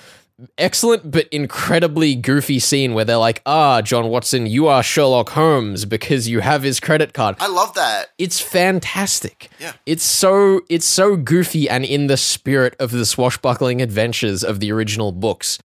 excellent 0.59 1.11
but 1.11 1.29
incredibly 1.29 2.15
goofy 2.15 2.59
scene 2.59 2.95
where 2.95 3.05
they're 3.05 3.17
like, 3.17 3.43
"Ah, 3.47 3.83
John 3.83 4.09
Watson, 4.09 4.47
you 4.47 4.67
are 4.69 4.83
Sherlock 4.83 5.31
Holmes 5.31 5.85
because 5.85 6.29
you 6.29 6.41
have 6.41 6.63
his 6.63 6.81
credit 6.81 7.13
card." 7.13 7.37
I 7.41 7.49
love 7.49 7.75
that. 7.75 8.11
It's 8.19 8.41
fantastic. 8.41 9.51
Yeah. 9.59 9.73
It's 9.87 10.05
so 10.05 10.61
it's 10.69 10.87
so 10.87 11.17
goofy 11.17 11.69
and 11.69 11.85
in 11.85 12.07
the 12.07 12.17
spirit 12.17 12.75
of 12.79 12.91
the 12.91 13.07
swashbuckling 13.07 13.81
adventures 13.81 14.43
of 14.43 14.61
the 14.61 14.73
original 14.73 15.13
books 15.13 15.59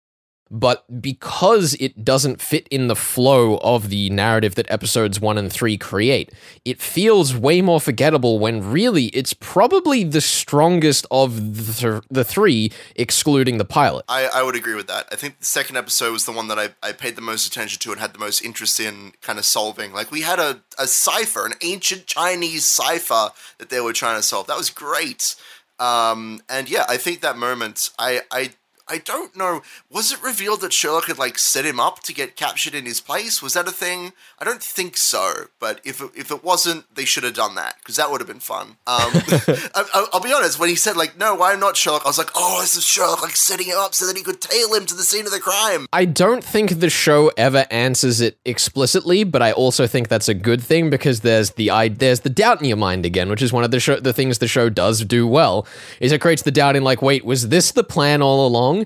but 0.49 1.01
because 1.01 1.75
it 1.79 2.03
doesn't 2.03 2.41
fit 2.41 2.67
in 2.69 2.87
the 2.87 2.95
flow 2.95 3.57
of 3.57 3.89
the 3.89 4.09
narrative 4.09 4.55
that 4.55 4.69
episodes 4.69 5.19
1 5.19 5.37
and 5.37 5.51
3 5.51 5.77
create, 5.77 6.31
it 6.65 6.81
feels 6.81 7.35
way 7.35 7.61
more 7.61 7.79
forgettable 7.79 8.39
when 8.39 8.71
really 8.71 9.05
it's 9.07 9.33
probably 9.33 10.03
the 10.03 10.21
strongest 10.21 11.05
of 11.11 11.55
the, 11.57 11.73
th- 11.73 12.03
the 12.09 12.23
three, 12.23 12.71
excluding 12.95 13.57
the 13.57 13.65
pilot. 13.65 14.05
I, 14.07 14.27
I 14.27 14.43
would 14.43 14.55
agree 14.55 14.75
with 14.75 14.87
that. 14.87 15.07
I 15.11 15.15
think 15.15 15.39
the 15.39 15.45
second 15.45 15.77
episode 15.77 16.11
was 16.11 16.25
the 16.25 16.31
one 16.31 16.47
that 16.47 16.59
I, 16.59 16.69
I 16.81 16.91
paid 16.91 17.15
the 17.15 17.21
most 17.21 17.47
attention 17.47 17.79
to 17.79 17.91
and 17.91 17.99
had 17.99 18.13
the 18.13 18.19
most 18.19 18.41
interest 18.43 18.79
in 18.79 19.13
kind 19.21 19.39
of 19.39 19.45
solving. 19.45 19.93
Like, 19.93 20.11
we 20.11 20.21
had 20.21 20.39
a, 20.39 20.61
a 20.79 20.87
cipher, 20.87 21.45
an 21.45 21.53
ancient 21.61 22.07
Chinese 22.07 22.65
cipher 22.65 23.29
that 23.57 23.69
they 23.69 23.81
were 23.81 23.93
trying 23.93 24.17
to 24.17 24.23
solve. 24.23 24.47
That 24.47 24.57
was 24.57 24.69
great. 24.69 25.35
Um, 25.79 26.41
and 26.49 26.69
yeah, 26.69 26.85
I 26.89 26.97
think 26.97 27.21
that 27.21 27.37
moment, 27.37 27.91
I, 27.99 28.21
I 28.31 28.51
I 28.89 28.99
don't 28.99 29.35
know. 29.35 29.61
Was 29.91 30.11
it 30.11 30.23
revealed 30.23 30.61
that 30.61 30.73
Sherlock 30.73 31.05
had 31.05 31.17
like 31.17 31.37
set 31.37 31.65
him 31.65 31.79
up 31.79 32.01
to 32.03 32.13
get 32.13 32.35
captured 32.35 32.73
in 32.73 32.85
his 32.85 33.01
place? 33.01 33.41
Was 33.41 33.53
that 33.53 33.67
a 33.67 33.71
thing? 33.71 34.13
I 34.39 34.45
don't 34.45 34.63
think 34.63 34.95
so. 34.95 35.47
But 35.59 35.81
if 35.83 36.01
it, 36.01 36.11
if 36.15 36.31
it 36.31 36.43
wasn't, 36.43 36.93
they 36.95 37.05
should 37.05 37.23
have 37.23 37.33
done 37.33 37.55
that 37.55 37.75
because 37.79 37.97
that 37.97 38.09
would 38.09 38.21
have 38.21 38.27
been 38.27 38.39
fun. 38.39 38.67
Um, 38.67 38.75
I, 38.87 40.07
will 40.13 40.21
be 40.21 40.33
honest. 40.33 40.59
When 40.59 40.69
he 40.69 40.75
said 40.75 40.95
like, 40.95 41.17
"No, 41.17 41.41
I'm 41.43 41.59
not 41.59 41.75
Sherlock," 41.75 42.05
I 42.05 42.09
was 42.09 42.17
like, 42.17 42.31
"Oh, 42.35 42.61
this 42.61 42.75
is 42.75 42.85
Sherlock 42.85 43.21
like 43.21 43.35
setting 43.35 43.67
him 43.67 43.77
up 43.77 43.93
so 43.93 44.05
that 44.07 44.15
he 44.15 44.23
could 44.23 44.39
tail 44.39 44.73
him 44.73 44.85
to 44.85 44.95
the 44.95 45.03
scene 45.03 45.25
of 45.25 45.31
the 45.31 45.39
crime." 45.39 45.87
I 45.91 46.05
don't 46.05 46.43
think 46.43 46.79
the 46.79 46.89
show 46.89 47.31
ever 47.37 47.65
answers 47.69 48.21
it 48.21 48.37
explicitly, 48.45 49.23
but 49.23 49.41
I 49.41 49.51
also 49.51 49.87
think 49.87 50.07
that's 50.07 50.29
a 50.29 50.33
good 50.33 50.63
thing 50.63 50.89
because 50.89 51.21
there's 51.21 51.51
the 51.51 51.71
I, 51.71 51.89
there's 51.89 52.21
the 52.21 52.29
doubt 52.29 52.61
in 52.61 52.67
your 52.67 52.77
mind 52.77 53.05
again, 53.05 53.29
which 53.29 53.41
is 53.41 53.51
one 53.51 53.63
of 53.63 53.71
the 53.71 53.79
show, 53.79 53.99
the 53.99 54.13
things 54.13 54.37
the 54.37 54.47
show 54.47 54.69
does 54.69 55.03
do 55.03 55.27
well. 55.27 55.67
Is 55.99 56.11
it 56.11 56.21
creates 56.21 56.43
the 56.43 56.51
doubt 56.51 56.75
in 56.75 56.83
like, 56.83 57.01
wait, 57.01 57.25
was 57.25 57.49
this 57.49 57.71
the 57.71 57.83
plan 57.83 58.21
all 58.21 58.47
along? 58.47 58.76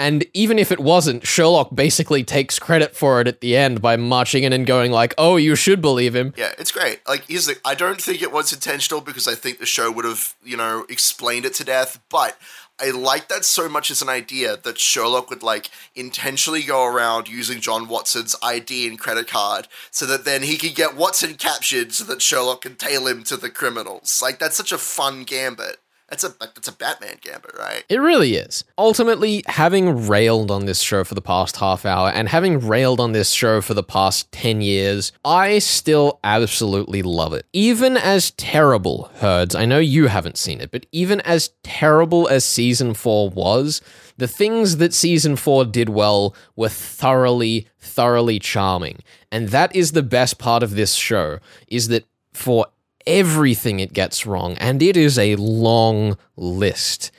And 0.00 0.24
even 0.32 0.60
if 0.60 0.70
it 0.70 0.78
wasn't, 0.78 1.26
Sherlock 1.26 1.74
basically 1.74 2.22
takes 2.22 2.60
credit 2.60 2.94
for 2.94 3.20
it 3.20 3.26
at 3.26 3.40
the 3.40 3.56
end 3.56 3.82
by 3.82 3.96
marching 3.96 4.44
in 4.44 4.52
and 4.52 4.64
going 4.64 4.92
like, 4.92 5.12
"Oh, 5.18 5.36
you 5.36 5.56
should 5.56 5.80
believe 5.82 6.14
him." 6.14 6.34
Yeah, 6.36 6.52
it's 6.56 6.70
great. 6.70 7.00
Like, 7.08 7.24
here's 7.26 7.46
the, 7.46 7.58
I 7.64 7.74
don't 7.74 8.00
think 8.00 8.22
it 8.22 8.30
was 8.30 8.52
intentional 8.52 9.00
because 9.00 9.26
I 9.26 9.34
think 9.34 9.58
the 9.58 9.66
show 9.66 9.90
would 9.90 10.04
have, 10.04 10.36
you 10.44 10.56
know, 10.56 10.86
explained 10.88 11.46
it 11.46 11.54
to 11.54 11.64
death. 11.64 11.98
But 12.08 12.38
I 12.80 12.90
like 12.90 13.26
that 13.28 13.44
so 13.44 13.68
much 13.68 13.90
as 13.90 14.00
an 14.00 14.08
idea 14.08 14.56
that 14.56 14.78
Sherlock 14.78 15.30
would 15.30 15.42
like 15.42 15.68
intentionally 15.96 16.62
go 16.62 16.86
around 16.86 17.28
using 17.28 17.60
John 17.60 17.88
Watson's 17.88 18.36
ID 18.40 18.86
and 18.86 19.00
credit 19.00 19.26
card 19.26 19.66
so 19.90 20.06
that 20.06 20.24
then 20.24 20.44
he 20.44 20.56
can 20.56 20.74
get 20.74 20.96
Watson 20.96 21.34
captured 21.34 21.92
so 21.92 22.04
that 22.04 22.22
Sherlock 22.22 22.60
can 22.60 22.76
tail 22.76 23.08
him 23.08 23.24
to 23.24 23.36
the 23.36 23.50
criminals. 23.50 24.22
Like, 24.22 24.38
that's 24.38 24.56
such 24.56 24.70
a 24.70 24.78
fun 24.78 25.24
gambit. 25.24 25.78
That's 26.08 26.24
a 26.24 26.34
that's 26.38 26.68
a 26.68 26.72
Batman 26.72 27.16
gambit, 27.20 27.50
right? 27.58 27.84
It 27.90 27.98
really 27.98 28.36
is. 28.36 28.64
Ultimately, 28.78 29.42
having 29.46 30.06
railed 30.06 30.50
on 30.50 30.64
this 30.64 30.80
show 30.80 31.04
for 31.04 31.14
the 31.14 31.20
past 31.20 31.56
half 31.56 31.84
hour 31.84 32.08
and 32.08 32.30
having 32.30 32.66
railed 32.66 32.98
on 32.98 33.12
this 33.12 33.30
show 33.30 33.60
for 33.60 33.74
the 33.74 33.82
past 33.82 34.32
10 34.32 34.62
years, 34.62 35.12
I 35.22 35.58
still 35.58 36.18
absolutely 36.24 37.02
love 37.02 37.34
it. 37.34 37.44
Even 37.52 37.98
as 37.98 38.30
terrible, 38.32 39.10
Herds, 39.16 39.54
I 39.54 39.66
know 39.66 39.78
you 39.78 40.06
haven't 40.06 40.38
seen 40.38 40.62
it, 40.62 40.70
but 40.70 40.86
even 40.92 41.20
as 41.22 41.50
terrible 41.62 42.26
as 42.28 42.42
season 42.42 42.94
4 42.94 43.28
was, 43.28 43.82
the 44.16 44.28
things 44.28 44.78
that 44.78 44.94
season 44.94 45.36
4 45.36 45.66
did 45.66 45.90
well 45.90 46.34
were 46.56 46.70
thoroughly 46.70 47.68
thoroughly 47.78 48.38
charming. 48.38 49.00
And 49.30 49.48
that 49.48 49.74
is 49.76 49.92
the 49.92 50.02
best 50.02 50.38
part 50.38 50.62
of 50.62 50.74
this 50.74 50.94
show 50.94 51.38
is 51.68 51.88
that 51.88 52.06
for 52.32 52.66
everything 53.08 53.80
it 53.80 53.92
gets 53.92 54.26
wrong, 54.26 54.56
and 54.58 54.80
it 54.82 54.96
is 54.96 55.18
a 55.18 55.34
long 55.36 56.16
list. 56.36 57.10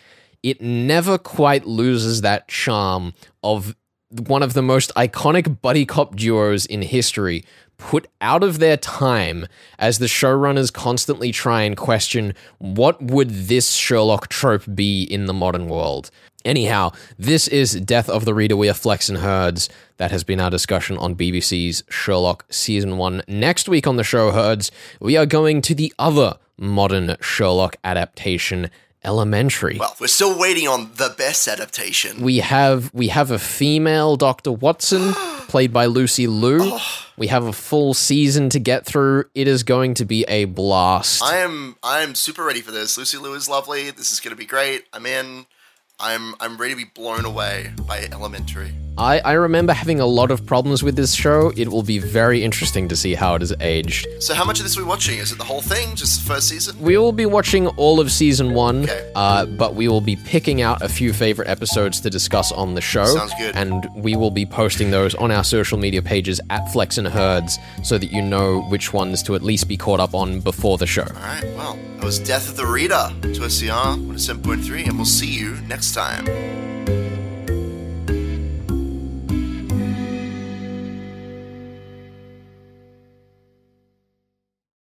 It 0.41 0.61
never 0.61 1.17
quite 1.17 1.65
loses 1.65 2.21
that 2.21 2.47
charm 2.47 3.13
of 3.43 3.75
one 4.11 4.41
of 4.41 4.53
the 4.53 4.61
most 4.61 4.93
iconic 4.95 5.61
buddy 5.61 5.85
cop 5.85 6.15
duos 6.15 6.65
in 6.65 6.81
history 6.81 7.43
put 7.77 8.07
out 8.21 8.43
of 8.43 8.59
their 8.59 8.77
time 8.77 9.47
as 9.79 9.97
the 9.97 10.05
showrunners 10.05 10.71
constantly 10.71 11.31
try 11.31 11.63
and 11.63 11.75
question 11.75 12.33
what 12.59 13.01
would 13.01 13.29
this 13.29 13.71
Sherlock 13.71 14.27
trope 14.27 14.63
be 14.75 15.03
in 15.03 15.25
the 15.25 15.33
modern 15.33 15.67
world. 15.67 16.11
Anyhow, 16.49 16.93
this 17.19 17.47
is 17.47 17.73
Death 17.73 18.09
of 18.09 18.25
the 18.25 18.33
Reader. 18.33 18.57
We 18.57 18.69
are 18.69 18.73
Flex 18.73 19.07
and 19.07 19.19
Herds. 19.19 19.69
That 19.97 20.09
has 20.09 20.23
been 20.23 20.39
our 20.39 20.49
discussion 20.49 20.97
on 20.97 21.13
BBC's 21.13 21.83
Sherlock 21.91 22.43
Season 22.49 22.97
1. 22.97 23.21
Next 23.27 23.69
week 23.69 23.85
on 23.85 23.97
the 23.97 24.03
show, 24.03 24.31
Herds, 24.31 24.71
we 24.99 25.15
are 25.15 25.27
going 25.27 25.61
to 25.61 25.75
the 25.75 25.93
other 25.99 26.39
modern 26.57 27.17
Sherlock 27.21 27.75
adaptation, 27.83 28.71
Elementary. 29.03 29.77
Well, 29.79 29.95
we're 30.01 30.07
still 30.07 30.39
waiting 30.39 30.67
on 30.67 30.89
the 30.95 31.13
best 31.15 31.47
adaptation. 31.47 32.19
We 32.19 32.39
have 32.39 32.91
we 32.95 33.09
have 33.09 33.29
a 33.29 33.37
female 33.37 34.15
Dr. 34.15 34.51
Watson 34.51 35.13
played 35.47 35.71
by 35.71 35.85
Lucy 35.85 36.25
Liu. 36.25 36.61
Oh. 36.63 37.05
We 37.15 37.27
have 37.27 37.45
a 37.45 37.53
full 37.53 37.93
season 37.93 38.49
to 38.49 38.59
get 38.59 38.87
through. 38.87 39.25
It 39.35 39.47
is 39.47 39.61
going 39.61 39.93
to 39.93 40.05
be 40.05 40.25
a 40.27 40.45
blast. 40.45 41.21
I 41.21 41.37
am 41.37 41.77
I 41.83 42.01
am 42.01 42.15
super 42.15 42.43
ready 42.43 42.61
for 42.61 42.71
this. 42.71 42.97
Lucy 42.97 43.19
Liu 43.19 43.35
is 43.35 43.47
lovely. 43.47 43.91
This 43.91 44.11
is 44.11 44.19
going 44.19 44.35
to 44.35 44.39
be 44.39 44.47
great. 44.47 44.85
I'm 44.91 45.05
in. 45.05 45.45
I'm 46.01 46.33
I'm 46.39 46.55
ready 46.55 46.73
to 46.73 46.77
be 46.77 46.85
blown 46.85 47.25
away 47.25 47.73
by 47.85 48.07
Elementary. 48.11 48.73
I, 48.99 49.19
I 49.23 49.31
remember 49.33 49.71
having 49.71 50.01
a 50.01 50.05
lot 50.05 50.29
of 50.29 50.45
problems 50.45 50.83
with 50.83 50.97
this 50.97 51.13
show. 51.13 51.53
It 51.55 51.69
will 51.69 51.83
be 51.83 51.99
very 51.99 52.43
interesting 52.43 52.89
to 52.89 52.97
see 52.97 53.13
how 53.15 53.35
it 53.35 53.41
has 53.41 53.53
aged. 53.61 54.05
So, 54.21 54.33
how 54.33 54.43
much 54.43 54.59
of 54.59 54.65
this 54.65 54.77
are 54.77 54.81
we 54.81 54.87
watching? 54.87 55.19
Is 55.19 55.31
it 55.31 55.37
the 55.37 55.45
whole 55.45 55.61
thing, 55.61 55.95
just 55.95 56.21
the 56.21 56.33
first 56.33 56.49
season? 56.49 56.77
We 56.81 56.97
will 56.97 57.13
be 57.13 57.25
watching 57.25 57.67
all 57.67 58.01
of 58.01 58.11
season 58.11 58.53
one, 58.53 58.83
Okay. 58.83 59.11
uh, 59.15 59.45
but 59.45 59.75
we 59.75 59.87
will 59.87 60.01
be 60.01 60.17
picking 60.17 60.61
out 60.61 60.81
a 60.81 60.89
few 60.89 61.13
favorite 61.13 61.47
episodes 61.47 62.01
to 62.01 62.09
discuss 62.09 62.51
on 62.51 62.75
the 62.75 62.81
show. 62.81 63.05
Sounds 63.05 63.33
good. 63.39 63.55
And 63.55 63.87
we 63.95 64.17
will 64.17 64.31
be 64.31 64.45
posting 64.45 64.91
those 64.91 65.15
on 65.15 65.31
our 65.31 65.45
social 65.45 65.77
media 65.77 66.01
pages 66.01 66.41
at 66.49 66.69
Flex 66.73 66.97
and 66.97 67.07
Herds 67.07 67.57
so 67.83 67.97
that 67.97 68.11
you 68.11 68.21
know 68.21 68.61
which 68.63 68.91
ones 68.91 69.23
to 69.23 69.35
at 69.35 69.41
least 69.41 69.69
be 69.69 69.77
caught 69.77 70.01
up 70.01 70.13
on 70.13 70.41
before 70.41 70.77
the 70.77 70.85
show. 70.87 71.03
All 71.03 71.21
right, 71.21 71.43
well, 71.55 71.79
that 71.95 72.03
was 72.03 72.19
Death 72.19 72.49
of 72.49 72.57
the 72.57 72.65
Reader 72.65 73.09
2SER 73.21 73.95
107.3, 73.95 74.87
and 74.87 74.97
we'll 74.97 75.05
see 75.05 75.27
you 75.31 75.55
next 75.67 75.93
time. 75.93 76.25